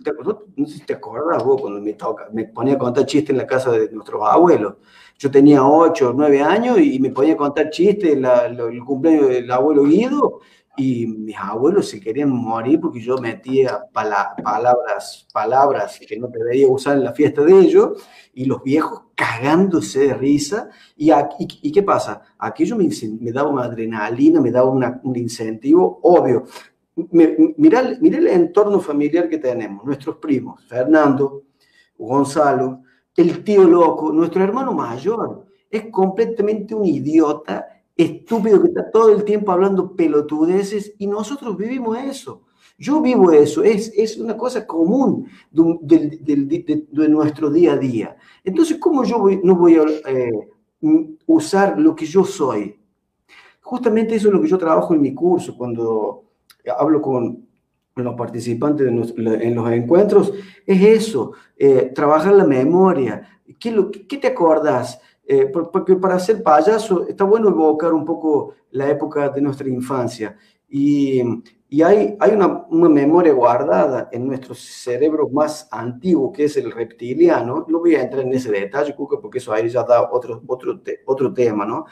[0.57, 3.39] no sé si te acuerdas vos cuando me, toca, me ponía a contar chistes en
[3.39, 4.75] la casa de nuestros abuelos,
[5.19, 9.51] yo tenía 8 o 9 años y me ponía a contar chistes, el cumpleaños del
[9.51, 10.41] abuelo Guido,
[10.77, 16.97] y mis abuelos se querían morir porque yo metía palabras, palabras que no debería usar
[16.97, 18.03] en la fiesta de ellos,
[18.33, 20.71] y los viejos cagándose de risa.
[20.97, 22.23] ¿Y, y, qué pasa?
[22.39, 22.89] Aquello me,
[23.21, 26.45] me, daba una adrenalina, me daba un incentivo, obvio.
[27.13, 31.45] Mirá, el entorno familiar que tenemos, nuestros primos, Fernando,
[31.97, 32.83] Gonzalo,
[33.17, 39.25] el tío loco, nuestro hermano mayor, es completamente un idiota estúpido que está todo el
[39.25, 42.43] tiempo hablando pelotudeces y nosotros vivimos eso.
[42.79, 48.17] Yo vivo eso, es, es una cosa común de, de, nuestro día a día.
[48.43, 50.33] Entonces, ¿cómo yo no voy a eh,
[51.27, 52.81] usar lo que yo soy?
[53.61, 56.25] Justamente eso es lo que yo trabajo en mi curso, cuando
[56.79, 57.47] hablo con
[57.97, 60.33] los participantes en los encuentros,
[60.65, 63.41] es eso, eh, trabajar la memoria.
[63.59, 65.01] ¿Qué, lo, ¿Qué te acordás?
[65.33, 70.37] Eh, porque para ser payaso está bueno evocar un poco la época de nuestra infancia.
[70.69, 71.23] Y,
[71.69, 76.73] y hay, hay una, una, memoria guardada en nuestro cerebro más antiguo, que es el
[76.73, 77.65] reptiliano.
[77.69, 81.33] No voy a entrar en ese detalle, porque eso ahí ya da otro, otro, otro
[81.33, 81.85] tema, ¿no?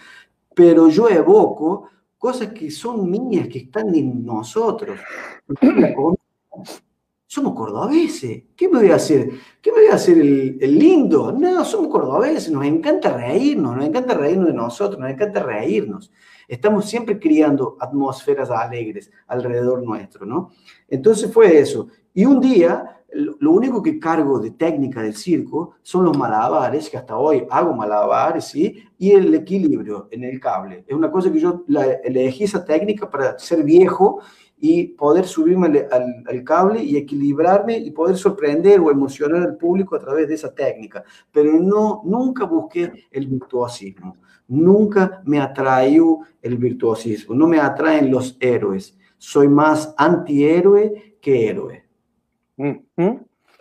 [0.52, 4.98] Pero yo evoco cosas que son mías, que están en nosotros.
[7.28, 8.44] somos cordobeses.
[8.56, 9.30] ¿Qué me voy a hacer?
[9.60, 11.30] ¿Qué me voy a hacer el, el, lindo?
[11.30, 16.10] No, somos cordobeses, nos encanta reírnos, nos encanta reírnos de nosotros, nos encanta reírnos.
[16.48, 20.52] Estamos siempre criando atmósferas alegres alrededor nuestro, ¿no?
[20.88, 21.88] Entonces fue eso.
[22.14, 26.96] Y un día, lo único que cargo de técnica del circo son los malabares, que
[26.96, 28.82] hasta hoy hago malabares, ¿sí?
[28.96, 30.82] Y el equilibrio en el cable.
[30.86, 34.22] Es una cosa que yo la, elegí esa técnica para ser viejo
[34.60, 39.94] y poder subirme al, al, cable y equilibrarme y poder sorprender o emocionar al público
[39.96, 41.04] a través de esa técnica.
[41.32, 44.16] Pero no, nunca busqué el virtuosismo,
[44.48, 48.98] nunca me atrajo el virtuosismo, no me atraen los héroes.
[49.16, 51.84] Soy más antihéroe que héroe.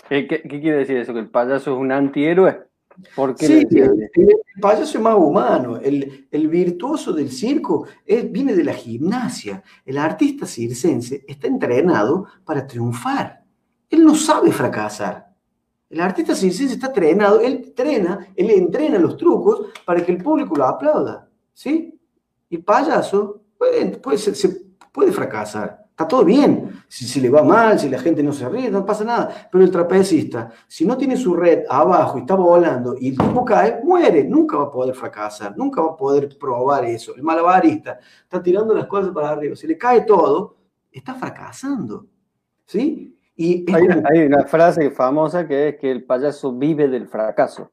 [0.10, 1.14] ¿Qué, ¿Qué, quiere decir eso?
[1.14, 2.66] ¿Que el payaso es un antihéroe?
[3.16, 5.78] ¿Por qué sí, el, el, payaso es más humano.
[5.78, 9.64] El, el virtuoso del circo es, viene de la gimnasia.
[9.86, 13.44] El artista circense está entrenado para triunfar.
[13.90, 15.28] Él no sabe fracasar.
[15.90, 20.56] El artista circense está entrenado, él entrena, él entrena los trucos para que el público
[20.56, 21.30] lo aplauda.
[21.54, 21.98] ¿Sí?
[22.50, 24.50] Y el payaso puede, puede, se
[24.92, 25.87] puede fracasar.
[25.98, 26.84] Está todo bien.
[26.88, 29.50] Si, si, le va mal, si la gente no se ríe, no pasa nada.
[29.52, 33.44] Pero el trapecista, si no tiene su red abajo y está volando y el tipo
[33.44, 34.24] cae, muere.
[34.24, 37.16] Nunca va a poder fracasar, nunca va a poder probar eso.
[37.16, 39.56] El malabarista está tirando las cosas para arriba.
[39.56, 40.58] Si le cae todo,
[40.92, 42.06] está fracasando.
[42.68, 43.18] ¿Sí?
[43.36, 44.04] Y hay, como...
[44.08, 47.72] hay, una frase famosa que es que el payaso vive del fracaso.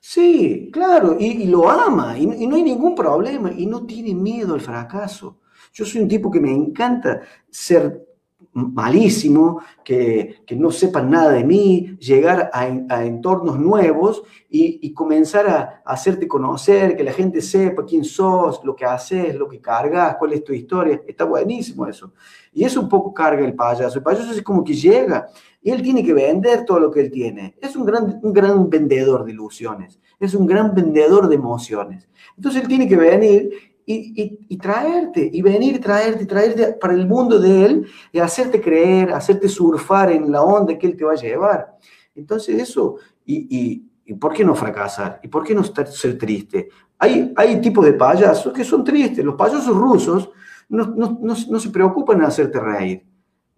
[0.00, 4.14] Sí, claro, y, y lo ama, y, y no hay ningún problema, y no tiene
[4.14, 5.40] miedo al fracaso.
[5.74, 8.06] Yo soy un tipo que me encanta ser
[8.52, 14.94] malísimo, que, que no sepan nada de mí, llegar a, a entornos nuevos y, y
[14.94, 19.60] comenzar a, hacerte conocer, que la gente sepa quién sos, lo que haces, lo que
[19.60, 21.02] cargas, cuál es tu historia.
[21.08, 22.12] Está buenísimo eso.
[22.52, 23.98] Y eso un poco carga el payaso.
[23.98, 25.26] El payaso es como que llega
[25.60, 27.56] y él tiene que vender todo lo que él tiene.
[27.60, 32.08] Es un gran, un gran vendedor de ilusiones, es un gran vendedor de emociones.
[32.36, 37.06] Entonces él tiene que venir y, y, y, traerte, y venir, traerte, traerte para el
[37.06, 41.12] mundo de Él, y hacerte creer, hacerte surfar en la onda que Él te va
[41.12, 41.78] a llevar.
[42.14, 45.20] Entonces eso, y, y ¿por qué no fracasar?
[45.22, 46.68] ¿Y por qué no estar, ser triste?
[46.98, 49.24] Hay, hay tipos de payasos que son tristes.
[49.24, 50.30] Los payasos rusos
[50.68, 53.04] no, no, no, no se preocupan en hacerte reír,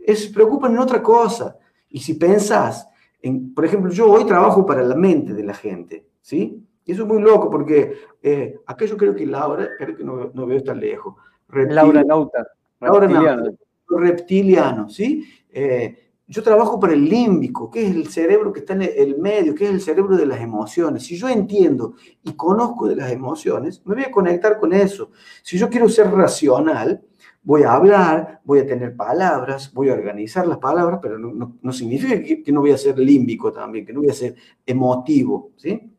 [0.06, 1.56] se preocupan en otra cosa.
[1.88, 2.88] Y si pensás,
[3.20, 6.62] en, por ejemplo, yo hoy trabajo para la mente de la gente, ¿sí?
[6.86, 10.30] Y eso es muy loco porque eh, acá yo creo que Laura, creo que no,
[10.32, 11.16] no veo tan lejos.
[11.48, 12.46] Reptil, Laura Nauta.
[12.80, 13.50] Laura Nauta.
[13.88, 15.24] Reptiliano, ¿sí?
[15.50, 19.54] Eh, yo trabajo para el límbico, que es el cerebro que está en el medio,
[19.54, 21.04] que es el cerebro de las emociones.
[21.04, 25.10] Si yo entiendo y conozco de las emociones, me voy a conectar con eso.
[25.42, 27.00] Si yo quiero ser racional,
[27.42, 31.58] voy a hablar, voy a tener palabras, voy a organizar las palabras, pero no, no,
[31.62, 34.34] no significa que, que, no voy a ser límbico también, que no voy a ser
[34.66, 35.95] emotivo, ¿sí?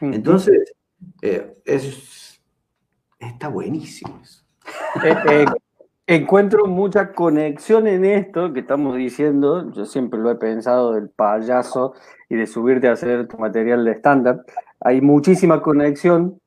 [0.00, 0.74] Entonces,
[1.22, 2.40] eh, es,
[3.18, 4.44] está buenísimo eso.
[5.04, 5.44] Eh, eh,
[6.06, 9.70] encuentro mucha conexión en esto que estamos diciendo.
[9.72, 11.94] Yo siempre lo he pensado del payaso
[12.28, 14.44] y de subirte a hacer tu material de estándar.
[14.80, 16.40] Hay muchísima conexión.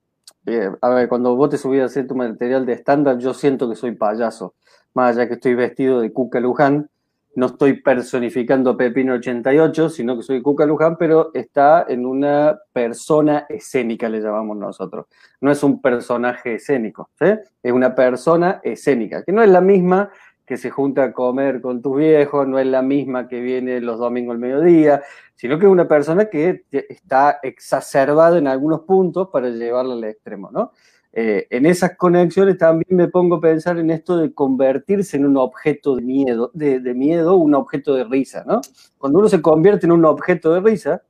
[0.45, 3.69] Eh, a ver, cuando vos te subís a hacer tu material de estándar, yo siento
[3.69, 4.55] que soy payaso.
[4.93, 6.89] Más allá que estoy vestido de Cuca Luján,
[7.37, 12.57] no estoy personificando a Pepino 88, sino que soy Cuca Luján, pero está en una
[12.73, 15.05] persona escénica, le llamamos nosotros.
[15.39, 20.09] No es un personaje escénico, es una persona escénica, que no es la misma
[20.47, 23.99] que se junta a comer con tus viejos, no es la misma que viene los
[23.99, 25.03] domingos al mediodía,
[25.35, 30.49] sino que es una persona que está exacerbada en algunos puntos para llevarla al extremo,
[30.51, 30.71] ¿no?
[31.13, 35.37] Eh, en esas conexiones también me pongo a pensar en esto de convertirse en un
[35.37, 38.61] objeto de miedo, de, miedo, un objeto de risa, ¿no?
[38.97, 41.01] Cuando uno se convierte en un objeto de risa,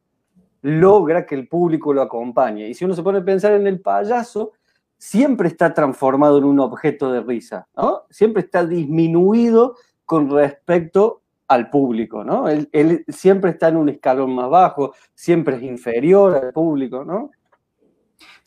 [0.61, 2.69] logra que el público lo acompañe.
[2.69, 4.53] Y si uno se pone a pensar en el payaso,
[4.97, 8.03] siempre está transformado en un objeto de risa, ¿no?
[8.09, 12.49] Siempre está disminuido con respecto al público, ¿no?
[12.49, 17.31] Él, él siempre está en un escalón más bajo, siempre es inferior al público, ¿no?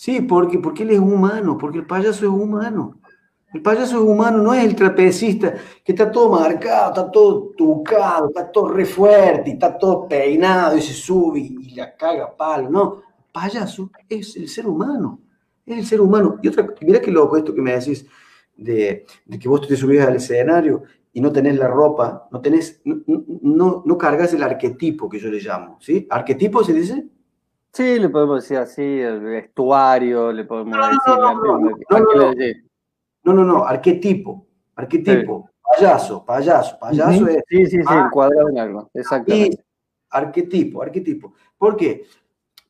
[0.00, 3.02] Sí, porque, porque él es humano, porque el payaso es humano.
[3.52, 5.52] El payaso es humano, no es el trapecista
[5.84, 10.80] que está todo marcado, está todo tucado, está todo re fuerte, está todo peinado y
[10.80, 12.70] se sube y, la caga palo.
[12.70, 15.20] No, el payaso es el ser humano,
[15.66, 16.38] es el ser humano.
[16.42, 18.06] Y otra, mira qué loco esto que me decís
[18.56, 19.04] de,
[19.38, 23.98] que vos te subís al escenario y no tenés la ropa, no tenés, no, no
[23.98, 26.06] cargas el arquetipo que yo le llamo, ¿sí?
[26.08, 27.06] ¿Arquetipo se dice?
[27.72, 31.00] Sí, le podemos decir así, el vestuario, le podemos no, decir...
[31.06, 32.34] No, no, no, no,
[33.22, 35.46] no, no, no, arquetipo, arquetipo.
[35.46, 35.60] Sí.
[35.76, 37.42] payaso, payaso, payaso es...
[37.48, 39.64] Sí, sí, sí, encuadrado en algo, exactamente.
[40.10, 41.34] arquetipo, arquetipo.
[41.56, 42.06] ¿Por qué?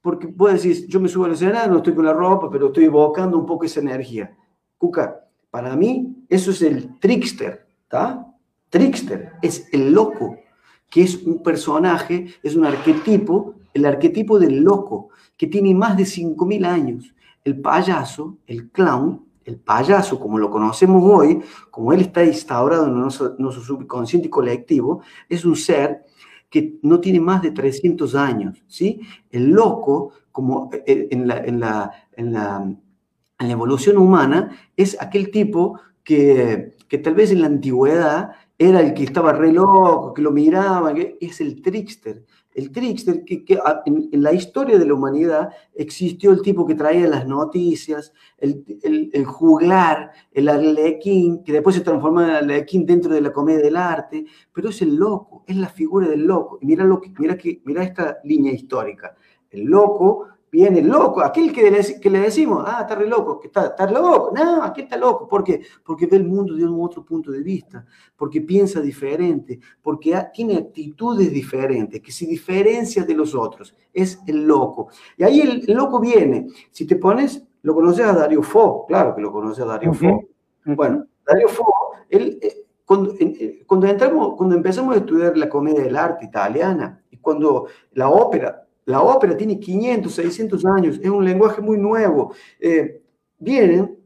[0.03, 2.85] Porque vos decís, yo me subo al escenario, no estoy con la ropa, pero estoy
[2.85, 4.37] evocando un poco esa energía.
[4.77, 8.27] Cuca, para mí eso es el trickster, ¿está?
[8.69, 10.39] Trickster es el loco,
[10.89, 16.05] que es un personaje, es un arquetipo, el arquetipo del loco, que tiene más de
[16.05, 17.15] 5.000 años.
[17.45, 21.41] El payaso, el clown, el payaso, como lo conocemos hoy,
[21.71, 26.05] como él está instaurado en nuestro, subconsciente colectivo, es un ser
[26.49, 29.01] que no tiene más de 300 años, ¿sí?
[29.31, 32.77] El loco, como eh, en la, en la,
[33.39, 39.05] evolución humana, es aquel tipo que, que, tal vez en la antigüedad era el que
[39.05, 42.25] estaba re loco, que lo miraba, que es el trickster,
[42.55, 43.45] el trickster, que,
[43.87, 48.65] en, la historia de la humanidad existió el tipo que traía las noticias, el,
[49.13, 53.77] el, juglar, el arlequín, que después se transforma en arlequín dentro de la comedia del
[53.77, 56.59] arte, pero es el loco, es la figura del loco.
[56.61, 59.15] Y mira, lo mira, que, mira esta línea histórica.
[59.51, 63.47] El loco viene loco, aquel que le, que le decimos, ah, está re loco, que
[63.47, 65.63] está, está loco, no, aquí está loco, ¿por qué?
[65.85, 67.85] Porque ve el mundo de un otro punto de vista,
[68.17, 74.45] porque piensa diferente, porque tiene actitudes diferentes, que se diferencia de los otros, es el
[74.45, 74.89] loco.
[75.17, 79.21] Y ahí el, loco viene, si te pones, lo conoces a Dario Fo, claro que
[79.21, 80.21] lo conoces a Dario Fo.
[80.65, 81.73] Bueno, Dario Fo,
[82.09, 82.39] él...
[82.43, 87.19] Eh, cuando, eh, cuando, entramos, cuando empezamos a estudiar la comedia del arte italiana y
[87.19, 92.35] cuando la ópera la ópera tiene 500, 600 años, es un lenguaje muy nuevo.
[92.59, 93.03] Eh,
[93.39, 93.99] vienen,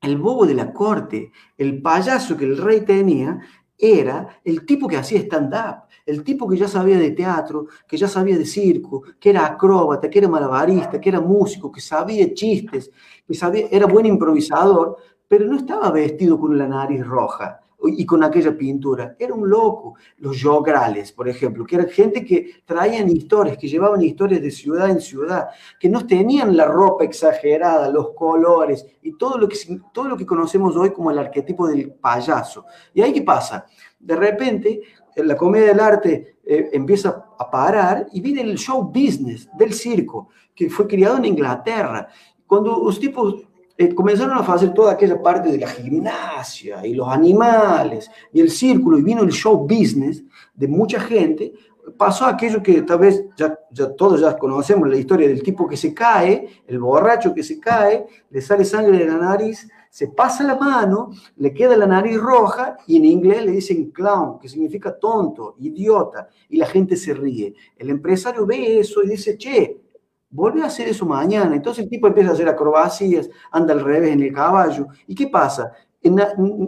[0.00, 3.40] el bobo de la corte, el payaso que el rey tenía,
[3.78, 8.08] era el tipo que hacía stand-up, el tipo que ya sabía de teatro, que ya
[8.08, 12.90] sabía de circo, que era acróbata, que era malabarista, que era músico, que sabía chistes,
[13.26, 14.96] que sabía, era buen improvisador,
[15.28, 19.16] pero no estaba vestido con la nariz roja y con aquella pintura.
[19.18, 19.94] Era un loco.
[20.18, 24.90] Los yograles, por ejemplo, que eran gente que traían historias, que llevaban historias de ciudad
[24.90, 25.48] en ciudad,
[25.78, 29.56] que no tenían la ropa exagerada, los colores y todo lo que,
[29.92, 32.64] todo lo que conocemos hoy como el arquetipo del payaso.
[32.94, 33.66] ¿Y ahí qué pasa?
[33.98, 34.82] De repente,
[35.16, 40.28] la comedia del arte eh, empieza a parar y viene el show business del circo,
[40.54, 42.08] que fue criado en Inglaterra.
[42.46, 43.45] Cuando los tipos
[43.78, 48.50] eh, comenzaron a hacer toda aquella parte de la gimnasia y los animales y el
[48.50, 50.24] círculo y vino el show business
[50.54, 51.52] de mucha gente,
[51.96, 53.54] pasó aquello que tal vez ya,
[53.96, 58.06] todos ya conocemos, la historia del tipo que se cae, el borracho que se cae,
[58.30, 62.76] le sale sangre de la nariz, se pasa la mano, le queda la nariz roja
[62.86, 67.54] y en inglés le dicen clown, que significa tonto, idiota, y la gente se ríe.
[67.76, 69.85] El empresario ve eso y dice, che,
[70.30, 71.54] vuelve a hacer eso mañana.
[71.54, 74.86] Entonces el tipo empieza a hacer acrobacias, anda al revés en el caballo.
[75.06, 75.72] ¿Y qué pasa?
[76.02, 76.18] En,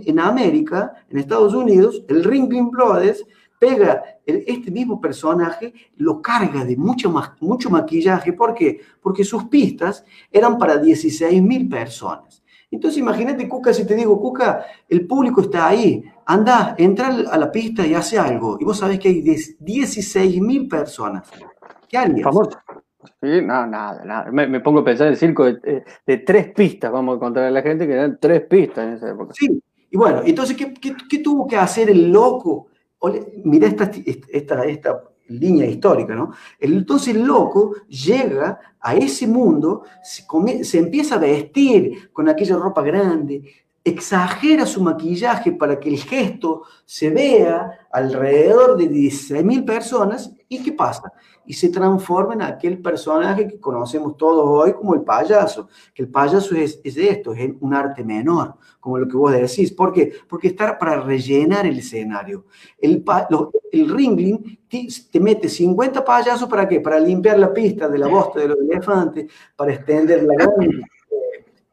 [0.04, 3.24] en América, en Estados Unidos, el Ringling Brothers
[3.58, 8.32] pega este mismo personaje, lo carga de mucho, mucho maquillaje.
[8.32, 8.80] ¿Por qué?
[9.00, 12.42] Porque sus pistas eran para 16 mil personas.
[12.70, 17.50] Entonces imagínate, Cuca, si te digo, Cuca, el público está ahí, anda, entra a la
[17.50, 18.58] pista y hace algo.
[18.60, 19.22] Y vos sabés que hay
[19.58, 21.28] 16 mil personas.
[21.88, 22.28] ¿Qué harías?
[23.20, 24.30] No, nada, nada.
[24.30, 25.84] Me, pongo a pensar en el circo de,
[26.26, 29.34] tres pistas, vamos a contar a la gente que eran tres pistas en esa época.
[29.34, 32.68] Sí, y bueno, entonces, ¿qué, qué, tuvo que hacer el loco?
[33.44, 33.90] Mira esta,
[34.32, 36.32] esta, esta línea histórica, ¿no?
[36.58, 40.24] Entonces el loco llega a ese mundo, se,
[40.64, 43.42] se empieza a vestir con aquella ropa grande,
[43.84, 50.72] exagera su maquillaje para que el gesto se vea alrededor de 16.000 personas y ¿qué
[50.72, 51.12] pasa?
[51.44, 56.08] Y se transforma en aquel personaje que conocemos todos hoy como el payaso, que el
[56.08, 59.72] payaso es, es esto, es un arte menor, como lo que vos decís.
[59.72, 60.12] ¿Por qué?
[60.26, 62.46] Porque está para rellenar el escenario.
[62.78, 63.04] El,
[63.72, 66.80] el ringling te, mete 50 payasos para qué?
[66.80, 70.34] Para limpiar la pista de la bosta de los elefantes, para extender la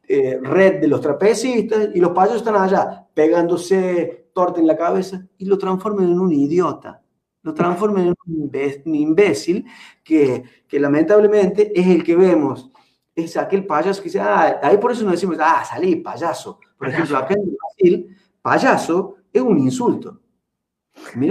[0.08, 5.26] eh, red de los trapecistas y los payasos están allá pegándose torta en la cabeza
[5.38, 7.02] y lo transforman en un idiota,
[7.46, 9.64] lo transforman en un imbécil
[10.02, 12.72] que, que lamentablemente es el que vemos,
[13.14, 16.58] es aquel payaso que dice, ah, ahí por eso nos decimos, ah, salí, payaso.
[16.76, 20.20] Por ejemplo, acá en Brasil, payaso es un insulto.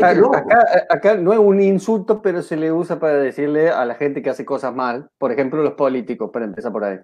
[0.02, 4.22] acá, acá, no es un insulto, pero se le usa para decirle a la gente
[4.22, 7.00] que hace cosas mal, por ejemplo, los políticos, para empezar por ahí.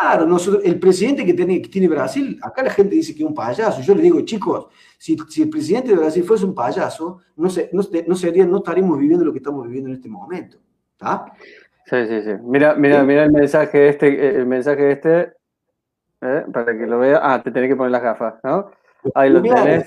[0.00, 3.28] Claro, nosotros, el presidente que tiene, que tiene Brasil, acá la gente dice que es
[3.28, 3.80] un payaso.
[3.80, 4.66] Yo le digo, chicos,
[4.98, 8.56] si, si el presidente de Brasil fuese un payaso, no, sé, no, no, sería, no
[8.56, 10.58] estaríamos viviendo lo que estamos viviendo en este momento.
[10.92, 11.26] ¿Está?
[11.86, 12.30] Sí, sí, sí.
[12.42, 15.34] Mira, mira, mira el mensaje este, el mensaje este,
[16.22, 16.44] ¿eh?
[16.52, 17.20] para que lo vea.
[17.22, 18.70] Ah, te tenés que poner las gafas, ¿no?
[19.14, 19.86] Ahí lo tenés.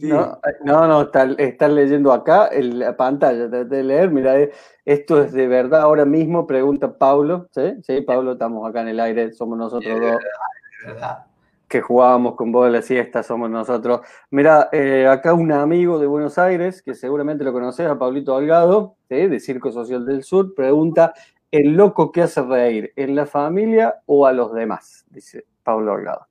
[0.00, 4.52] No, no, están leyendo acá en la pantalla, de leer, mira, eh,
[4.84, 7.74] esto es de verdad ahora mismo, pregunta Pablo, ¿sí?
[7.82, 10.18] Sí, Pablo, estamos acá en el aire, somos nosotros dos.
[10.86, 11.24] verdad.
[11.68, 14.00] Que jugábamos con vos de la siesta, somos nosotros.
[14.30, 18.96] Mira, eh, acá un amigo de Buenos Aires, que seguramente lo conoces, a Pablito Delgado,
[19.08, 21.12] de Circo Social del Sur, pregunta,
[21.50, 25.04] ¿el loco que hace reír, en la familia o a los demás?
[25.10, 26.26] Dice Pablo Delgado.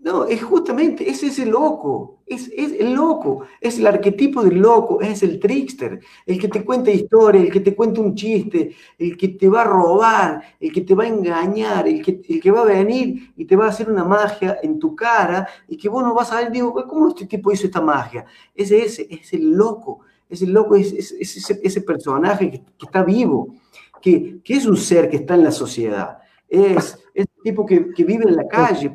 [0.00, 5.00] No, es justamente, ese es el loco, es, el loco, es el arquetipo del loco,
[5.00, 9.16] es el trickster, el que te cuenta historia, el que te cuenta un chiste, el
[9.16, 12.50] que te va a robar, el que te va a engañar, el que, el que
[12.50, 15.88] va a venir y te va a hacer una magia en tu cara y que
[15.88, 18.24] vos no vas a ver, digo, ¿cómo este tipo hizo esta magia?
[18.54, 23.56] Ese, ese es el loco, es el loco, es, ese, personaje que, está vivo,
[24.00, 26.18] que, es un ser que está en la sociedad,
[26.48, 28.92] es, el tipo que, que vive en la calle.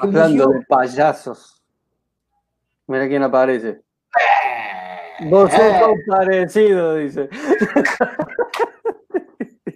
[0.00, 1.62] Hablando de payasos.
[2.86, 3.82] Mira quién aparece.
[5.30, 7.28] Vos sos parecido, dice.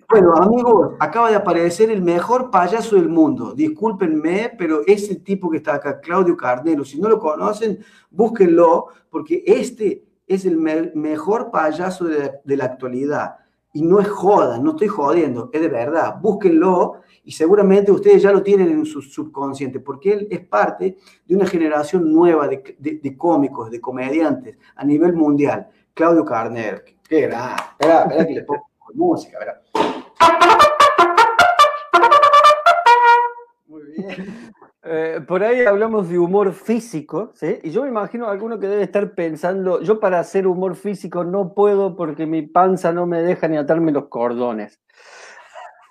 [0.08, 3.52] Bueno, amigos, acaba de aparecer el mejor payaso del mundo.
[3.54, 6.84] Discúlpenme, pero es el tipo que está acá, Claudio Carnero.
[6.84, 13.36] Si no lo conocen, búsquenlo, porque este es el mejor payaso de la actualidad.
[13.76, 16.14] Y no es joda, no estoy jodiendo, es de verdad.
[16.18, 20.96] Búsquenlo y seguramente ustedes ya lo tienen en su subconsciente, porque él es parte
[21.26, 25.68] de una generación nueva de, cómicos, de comediantes a nivel mundial.
[25.92, 29.60] Claudio Carner, qué era, espera, que le pongo música, ¿verdad?
[33.68, 34.54] Muy bien.
[34.88, 37.58] Eh, por ahí hablamos de humor físico, ¿sí?
[37.64, 41.24] Y yo me imagino a alguno que debe estar pensando, yo para hacer humor físico
[41.24, 44.80] no puedo porque mi panza no me deja ni atarme los cordones.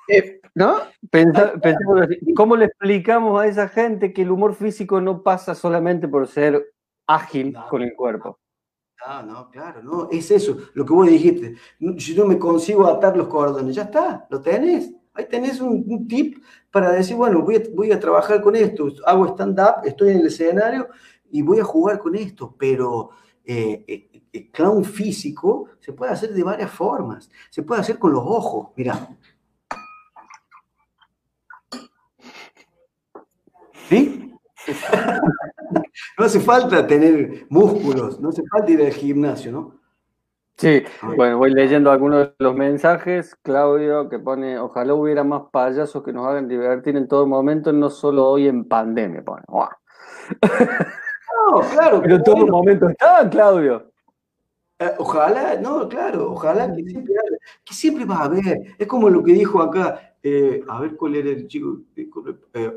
[0.07, 0.77] Eh, ¿No?
[2.37, 6.73] ¿Cómo le explicamos a esa gente que el humor físico no pasa solamente por ser
[7.05, 8.39] ágil con el cuerpo?
[9.05, 11.55] No, no, claro, no, es eso, lo que vos dijiste.
[11.97, 14.93] Si no me consigo atar los cordones, ya está, lo tenés.
[15.15, 20.11] Ahí tenés un, tip para decir, bueno, voy a, trabajar con esto, hago stand-up, estoy
[20.11, 20.89] en el escenario
[21.31, 23.11] y voy a jugar con esto, pero
[23.45, 27.29] eh, eh, el clown físico se puede hacer de varias formas.
[27.49, 29.07] Se puede hacer con los ojos, mira.
[33.87, 34.33] ¿Sí?
[36.17, 39.84] no hace falta tener músculos, no hace falta ir al gimnasio, ¿no?
[40.57, 40.83] Sí,
[41.17, 43.35] bueno, voy leyendo algunos de los mensajes.
[43.41, 47.89] Claudio que pone, ojalá hubiera más payasos que nos hagan divertir en todo momento, no
[47.89, 49.21] solo hoy en pandemia.
[49.23, 49.43] Pone.
[49.49, 49.67] No,
[51.73, 52.01] claro.
[52.01, 53.91] Pero en todo momento está, Claudio.
[54.79, 57.13] Eh, ojalá, no, claro, ojalá que siempre,
[57.63, 58.75] que siempre va a haber.
[58.77, 62.09] Es como lo que dijo acá, eh, a ver cuál era el chico, eh,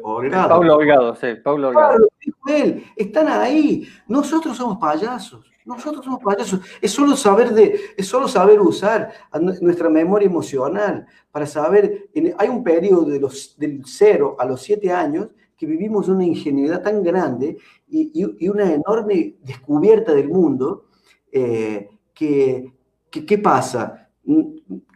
[0.03, 1.89] Pablo Obligado, sí, Pablo Obligado.
[1.91, 3.89] Claro, dijo él, están ahí.
[4.07, 5.51] Nosotros somos payasos.
[5.68, 6.60] Nosotros somos payasos.
[6.80, 9.12] Es solo saber, de, es solo saber usar
[9.60, 12.08] nuestra memoria emocional para saber.
[12.38, 16.82] hay un periodo de los, del 0 a los 7 años que vivimos una ingenuidad
[16.82, 20.86] tan grande y, una enorme descubierta del mundo
[21.30, 22.72] eh, que,
[23.10, 24.08] ¿qué pasa?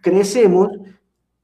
[0.00, 0.70] Crecemos,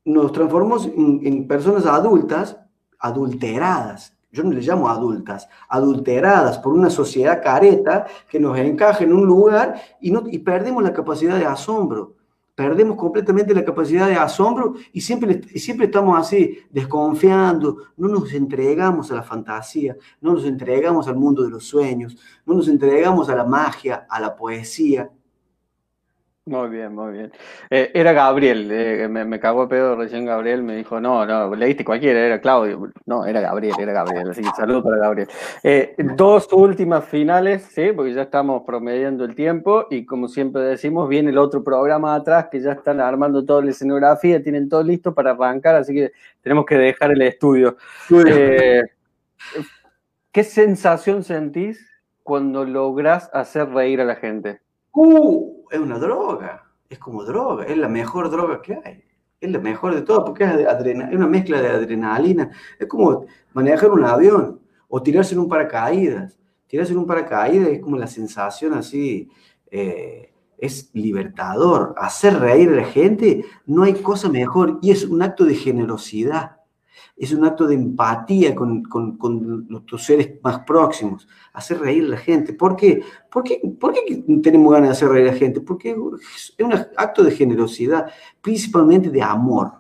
[0.06, 2.56] nos transformamos en personas adultas,
[2.98, 9.12] adulteradas, yo no les llamo adultas, adulteradas por una sociedad careta que nos encaja en
[9.12, 12.14] un lugar y, no, y perdemos la capacidad de asombro.
[12.54, 19.12] Perdemos completamente la capacidad de asombro y siempre, siempre estamos así, desconfiando, no nos entregamos
[19.12, 23.36] a la fantasía, no nos entregamos al mundo de los sueños, no nos entregamos a
[23.36, 25.08] la magia, a la poesía,
[26.49, 27.32] muy bien, muy bien.
[27.68, 31.84] Eh, era Gabriel, eh, me, me, cagó pedo recién Gabriel, me dijo, no, no, leíste
[31.84, 32.90] cualquiera, era Claudio.
[33.07, 35.28] No, era Gabriel, era Gabriel, así que saludo para Gabriel.
[35.62, 41.09] Eh, dos últimas finales, sí, porque ya estamos promediando el tiempo y como siempre decimos,
[41.09, 45.14] viene el otro programa atrás que ya están armando toda la escenografía, tienen todo listo
[45.14, 47.76] para arrancar, así que tenemos que dejar el estudio.
[50.32, 51.84] ¿Qué sensación sentís
[52.22, 54.61] cuando logras hacer reír a la gente?
[54.93, 59.05] Uh, es una droga, es como droga, es la mejor droga que hay.
[59.41, 62.51] Es la mejor de todas porque es, es una mezcla de adrenalina.
[62.78, 66.36] Es como manejar un avión o tirarse en un paracaídas.
[66.66, 69.30] Tirarse en un paracaídas es como la sensación así,
[69.70, 71.95] eh, es libertador.
[71.97, 76.57] Hacer reír a la gente, no hay cosa mejor y es un acto de generosidad
[77.18, 82.16] es un acto de empatía con, con, nuestros seres más próximos, hacer reír a la
[82.16, 82.52] gente.
[82.52, 83.02] ¿Por qué?
[83.30, 85.60] ¿Por qué, ¿Por qué tenemos ganas de hacer reír a la gente?
[85.60, 88.06] Porque es un acto de generosidad,
[88.40, 89.72] principalmente de amor.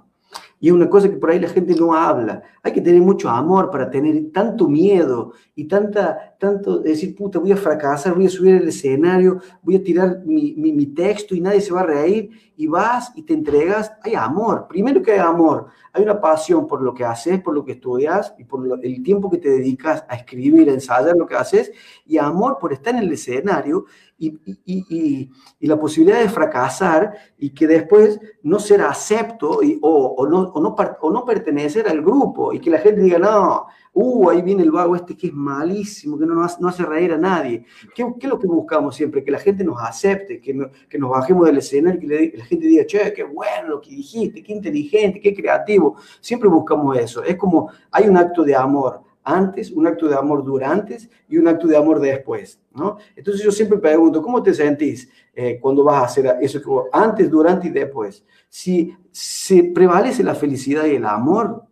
[0.60, 2.42] Y es una cosa que por ahí la gente no habla.
[2.62, 7.52] Hay que tener mucho amor para tener tanto miedo y tanta, tanto decir, puta, voy
[7.52, 11.60] a fracasar, voy a subir al escenario, voy a tirar mi, mi, texto y nadie
[11.60, 12.30] se va a reír.
[12.56, 13.92] Y vas y te entregas.
[14.02, 14.66] Hay amor.
[14.68, 18.34] Primero que hay amor, hay una pasión por lo que haces, por lo que estudias
[18.36, 21.70] y por el tiempo que te dedicas a escribir, a ensayar lo que haces.
[22.04, 23.84] Y amor por estar en el escenario
[24.18, 30.26] y, y, y, la posibilidad de fracasar y que después no ser acepto o, o,
[30.28, 34.30] no, o, no, o, no, pertenecer al grupo y que la gente diga, no, uh,
[34.30, 37.64] ahí viene el vago este que es malísimo, que no, no hace reír a nadie.
[37.94, 39.22] ¿Qué, ¿Qué, es lo que buscamos siempre?
[39.22, 42.66] Que la gente nos acepte, que, que nos bajemos del escenario, que, que la gente
[42.66, 45.96] diga, che, qué bueno lo que dijiste, qué inteligente, qué creativo.
[46.20, 47.22] Siempre buscamos eso.
[47.22, 50.98] Es como hay un acto de amor antes, un acto de amor durante
[51.28, 52.96] y un acto de amor después, ¿no?
[53.14, 57.30] Entonces yo siempre pregunto, ¿cómo te sentís eh, cuando vas a hacer eso que antes,
[57.30, 58.24] durante y después?
[58.48, 61.64] Si, se prevalece la felicidad y el amor,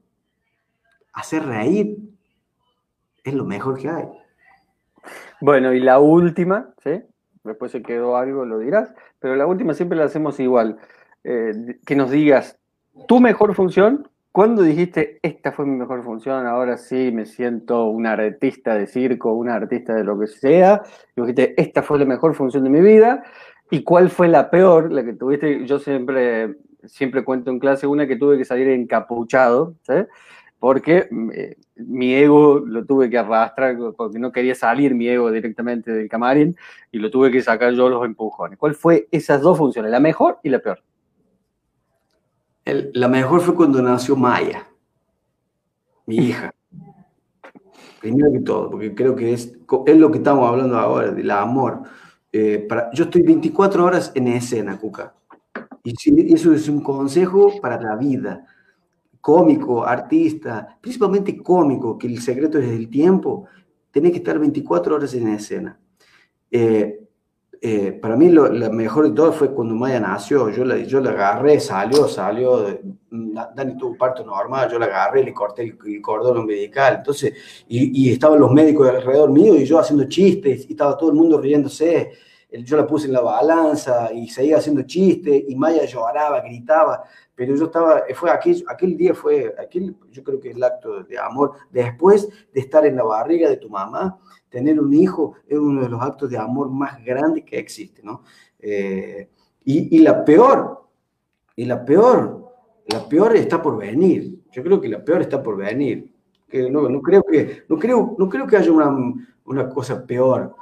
[1.13, 1.97] hacer reír
[3.25, 4.09] es lo mejor que hay.
[5.41, 7.03] Bueno, y la última, ¿sí?
[7.45, 10.79] Después se quedó algo, lo dirás, pero la última siempre la hacemos igual.
[11.25, 12.59] Eh, que nos digas
[13.09, 18.07] tu mejor función ¿Cuándo dijiste, esta fue mi mejor función, ahora sí me siento un
[18.07, 20.83] artista de circo, un artista de lo que sea?
[21.17, 23.25] Y dijiste, esta fue la mejor función de mi vida.
[23.71, 25.65] ¿Y cuál fue la peor, la que tuviste?
[25.65, 29.75] Yo siempre, siempre cuento en clase una que tuve que salir encapuchado,
[30.59, 35.93] porque eh, mi ego lo tuve que arrastrar, porque no quería salir mi ego directamente
[35.93, 36.57] del camarín,
[36.93, 38.59] y lo tuve que sacar yo los empujones.
[38.59, 40.83] ¿Cuál fue esas dos funciones, la mejor y la peor?
[42.67, 44.67] La mejor fue cuando nació Maya,
[46.07, 46.53] mi hija.
[48.01, 49.57] Primero que todo, porque creo que es,
[49.87, 51.83] es lo que estamos hablando ahora, del amor.
[52.33, 55.15] Eh, para, yo estoy 24 horas en escena, Cuca.
[55.83, 58.45] Y eso es un consejo para la vida.
[59.21, 63.47] Cómico, artista, principalmente cómico, que el secreto es el tiempo,
[63.91, 65.79] tenés que estar 24 horas en escena.
[66.51, 67.06] Eh,
[67.61, 70.51] eh, para mí lo, mejor de todo fue cuando Maya nació.
[70.51, 72.79] Yo la, yo la agarré, salió, salió.
[73.11, 76.97] Dani tuvo parto normal, yo la agarré, le corté el, cordón umbilical.
[76.97, 77.35] Entonces,
[77.69, 81.41] y, estaban los médicos alrededor mío y yo haciendo chistes y estaba todo el mundo
[81.41, 82.13] riéndose.
[82.51, 87.03] Yo la puse en la balanza y seguía haciendo chistes y Maya lloraba, gritaba.
[87.35, 91.19] Pero yo estaba, fue aquel, aquel día fue, aquel, yo creo que el acto de
[91.19, 94.19] amor, después de estar en la barriga de tu mamá,
[94.57, 98.23] tener un hijo es uno de los actos de amor más grandes que existe, ¿no?
[98.59, 99.29] Eh,
[99.67, 100.89] y, la peor,
[101.55, 102.55] y la peor,
[102.87, 104.45] la peor está por venir.
[104.51, 106.11] Yo creo que la peor está por venir.
[106.49, 108.97] Que no, no creo que, no creo, no creo que haya una,
[109.45, 110.55] una cosa peor.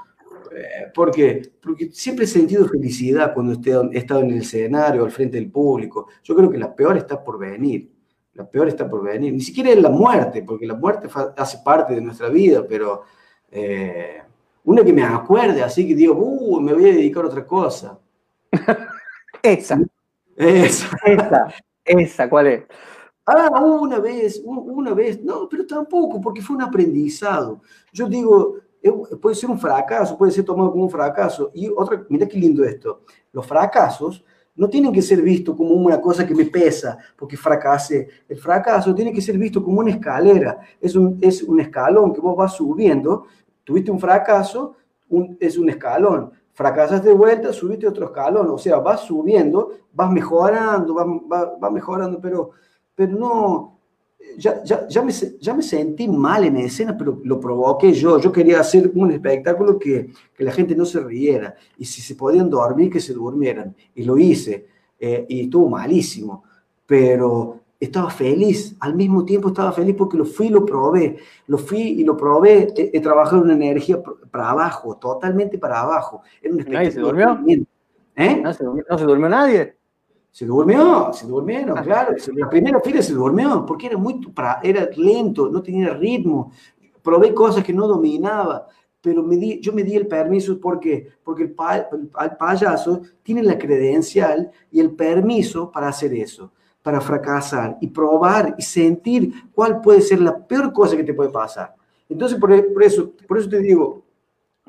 [0.56, 5.36] Eh, porque, porque siempre he sentido felicidad cuando he estado en el escenario, al frente
[5.36, 6.08] del público.
[6.24, 7.92] Yo creo que la peor está por venir.
[8.32, 9.32] La peor está por venir.
[9.32, 13.02] Ni siquiera es la muerte, porque la muerte hace parte de nuestra vida, pero
[13.54, 14.20] eh,
[14.64, 17.98] una que me acuerde, así que digo, uh, me voy a dedicar a otra cosa.
[19.42, 19.80] esa.
[20.36, 20.90] Esa.
[21.04, 21.54] Esa.
[21.84, 22.64] Esa, ¿cuál es?
[23.26, 27.62] Ah, una vez, una vez, no, pero tampoco, porque fue un aprendizado.
[27.92, 28.56] Yo digo,
[29.20, 31.50] puede ser un fracaso, puede ser tomado como un fracaso.
[31.54, 33.02] Y otra, mira qué lindo esto,
[33.32, 34.24] los fracasos
[34.56, 38.08] no tienen que ser vistos como una cosa que me pesa porque fracase.
[38.28, 42.20] El fracaso tiene que ser visto como una escalera, es un, es un escalón que
[42.20, 43.26] vos vas subiendo
[43.64, 44.76] Tuviste un fracaso,
[45.40, 46.32] es un escalón.
[46.52, 48.48] Fracasas de vuelta, subiste otro escalón.
[48.50, 52.50] O sea, vas subiendo, vas mejorando, vas, mejorando, pero,
[52.94, 53.78] pero no,
[54.38, 58.20] ya, ya, ya, me, ya me sentí mal en escena, pero lo provoqué yo.
[58.20, 61.54] Yo quería hacer un espectáculo que, que la gente no se riera.
[61.78, 63.74] Y si se podían dormir, que se durmieran.
[63.94, 64.66] Y lo hice.
[64.98, 66.44] Eh, y estuvo malísimo.
[66.86, 71.58] Pero estaba feliz, al mismo tiempo estaba feliz porque lo fui y lo probé, lo
[71.58, 76.22] fui y lo probé, he, trabajado en una energía para abajo, totalmente para abajo.
[76.42, 77.38] ¿Nadie se durmió?
[78.16, 78.40] ¿Eh?
[78.42, 78.64] ¿No se
[79.04, 79.76] durmió, nadie?
[80.30, 81.82] Se durmió, se durmieron, ah.
[81.82, 82.14] claro.
[82.34, 84.20] La primera fila se durmió porque era muy,
[84.62, 86.52] era lento, no tenía ritmo.
[87.02, 88.66] Probé cosas que no dominaba,
[89.00, 91.54] pero me di, yo me di el permiso porque, porque el,
[92.20, 96.52] el payaso tiene la credencial y el permiso para hacer eso
[96.84, 101.30] para fracasar y probar y sentir cuál puede ser la peor cosa que te puede
[101.30, 101.74] pasar.
[102.10, 104.02] Entonces, por, eso, por eso te digo,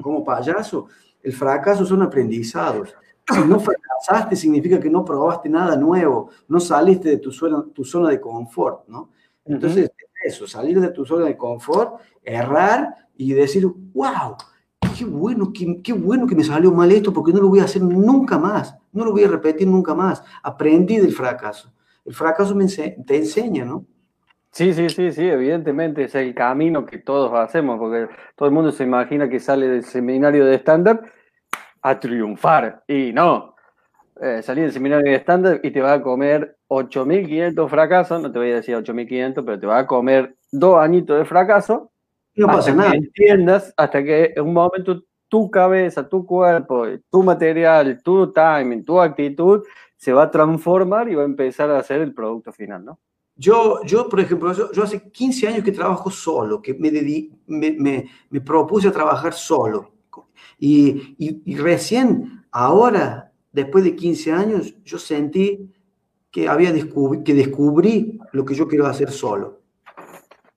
[0.01, 0.87] como payaso,
[1.21, 2.95] el fracaso son aprendizados.
[3.27, 7.83] Si no fracasaste, significa que no probaste nada nuevo, no saliste de tu zona, tu
[7.83, 9.09] zona de confort, ¿no?
[9.43, 9.91] Entonces,
[10.23, 14.37] eso, salir de tu zona de confort, errar y decir, wow,
[14.97, 17.65] qué bueno, qué, qué, bueno que me salió mal esto, porque no lo voy a
[17.65, 20.23] hacer nunca más, no lo voy a repetir nunca más.
[20.41, 21.74] Aprendí del fracaso.
[22.05, 22.55] El fracaso
[23.05, 23.85] te enseña, ¿no?
[24.51, 28.71] Sí, sí, sí, sí, evidentemente es el camino que todos hacemos, porque todo el mundo
[28.71, 31.01] se imagina que sale del seminario de estándar
[31.81, 32.83] a triunfar.
[32.87, 33.55] Y no,
[34.21, 38.39] eh, salí del seminario de estándar y te va a comer 8.500 fracasos, no te
[38.39, 41.91] voy a decir 8.500, pero te va a comer dos añitos de fracaso.
[42.35, 42.91] No pasa nada.
[42.91, 48.85] Que entiendas, hasta que en un momento tu cabeza, tu cuerpo, tu material, tu timing,
[48.85, 49.63] tu actitud
[49.97, 52.99] se va a transformar y va a empezar a ser el producto final, ¿no?
[53.37, 56.89] Yo, yo por ejemplo, yo, hace 15 años que trabajo solo, que me,
[57.47, 59.91] me, me, propuse a trabajar solo.
[60.57, 65.69] Y, y, recién, ahora, después de 15 años, yo sentí
[66.31, 66.71] que, había
[67.25, 69.61] que descubrí lo que yo quiero hacer solo.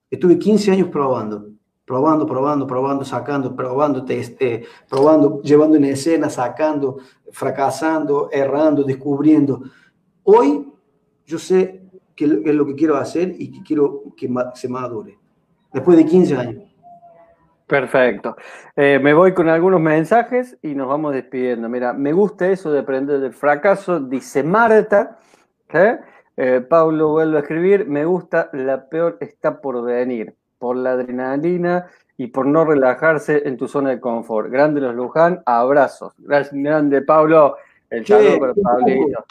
[0.09, 1.58] Estuve 15 años probando
[1.89, 6.99] probando, probando, probando, sacando, probando, este, probando, llevando en escena, sacando,
[7.33, 9.63] fracasando, errando, descubriendo.
[10.23, 10.71] Hoy
[11.25, 11.81] yo sé
[12.15, 15.19] qué es lo que quiero hacer y que quiero que se madure,
[15.73, 16.65] después de 15 años.
[17.67, 18.37] Perfecto.
[18.77, 21.71] Eh, me voy con algunos mensajes y nos vamos despidiendo.
[21.71, 25.19] Mira, me gusta eso de aprender del fracaso, dice Marta.
[26.37, 31.87] Eh, Pablo vuelve a escribir, me gusta, la peor está por venir por la adrenalina
[32.17, 34.51] y por no relajarse en tu zona de confort.
[34.51, 36.15] Grande los Luján, abrazos.
[36.19, 37.57] Gracias, grande Pablo.
[37.91, 39.25] El saludo para Pablito.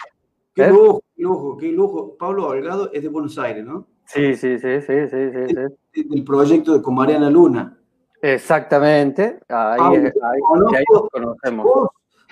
[0.55, 2.17] Qué lujo, qué lujo, qué lujo.
[2.17, 3.85] Pablo Holgado es de Buenos Aires, ¿no?
[4.05, 5.55] Sí, sí, sí, sí, sí, sí.
[5.93, 6.03] sí.
[6.03, 7.77] Del proyecto de con Mariana Luna.
[8.21, 9.39] Exactamente.
[9.49, 10.11] Ahí, ahí,
[10.75, 11.67] ahí, nos conocemos.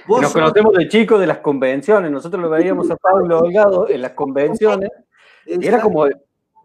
[0.07, 2.09] nos conocemos de chicos de las convenciones.
[2.09, 4.89] Nosotros lo veíamos a Pablo Holgado en las convenciones.
[5.45, 6.07] Y era como,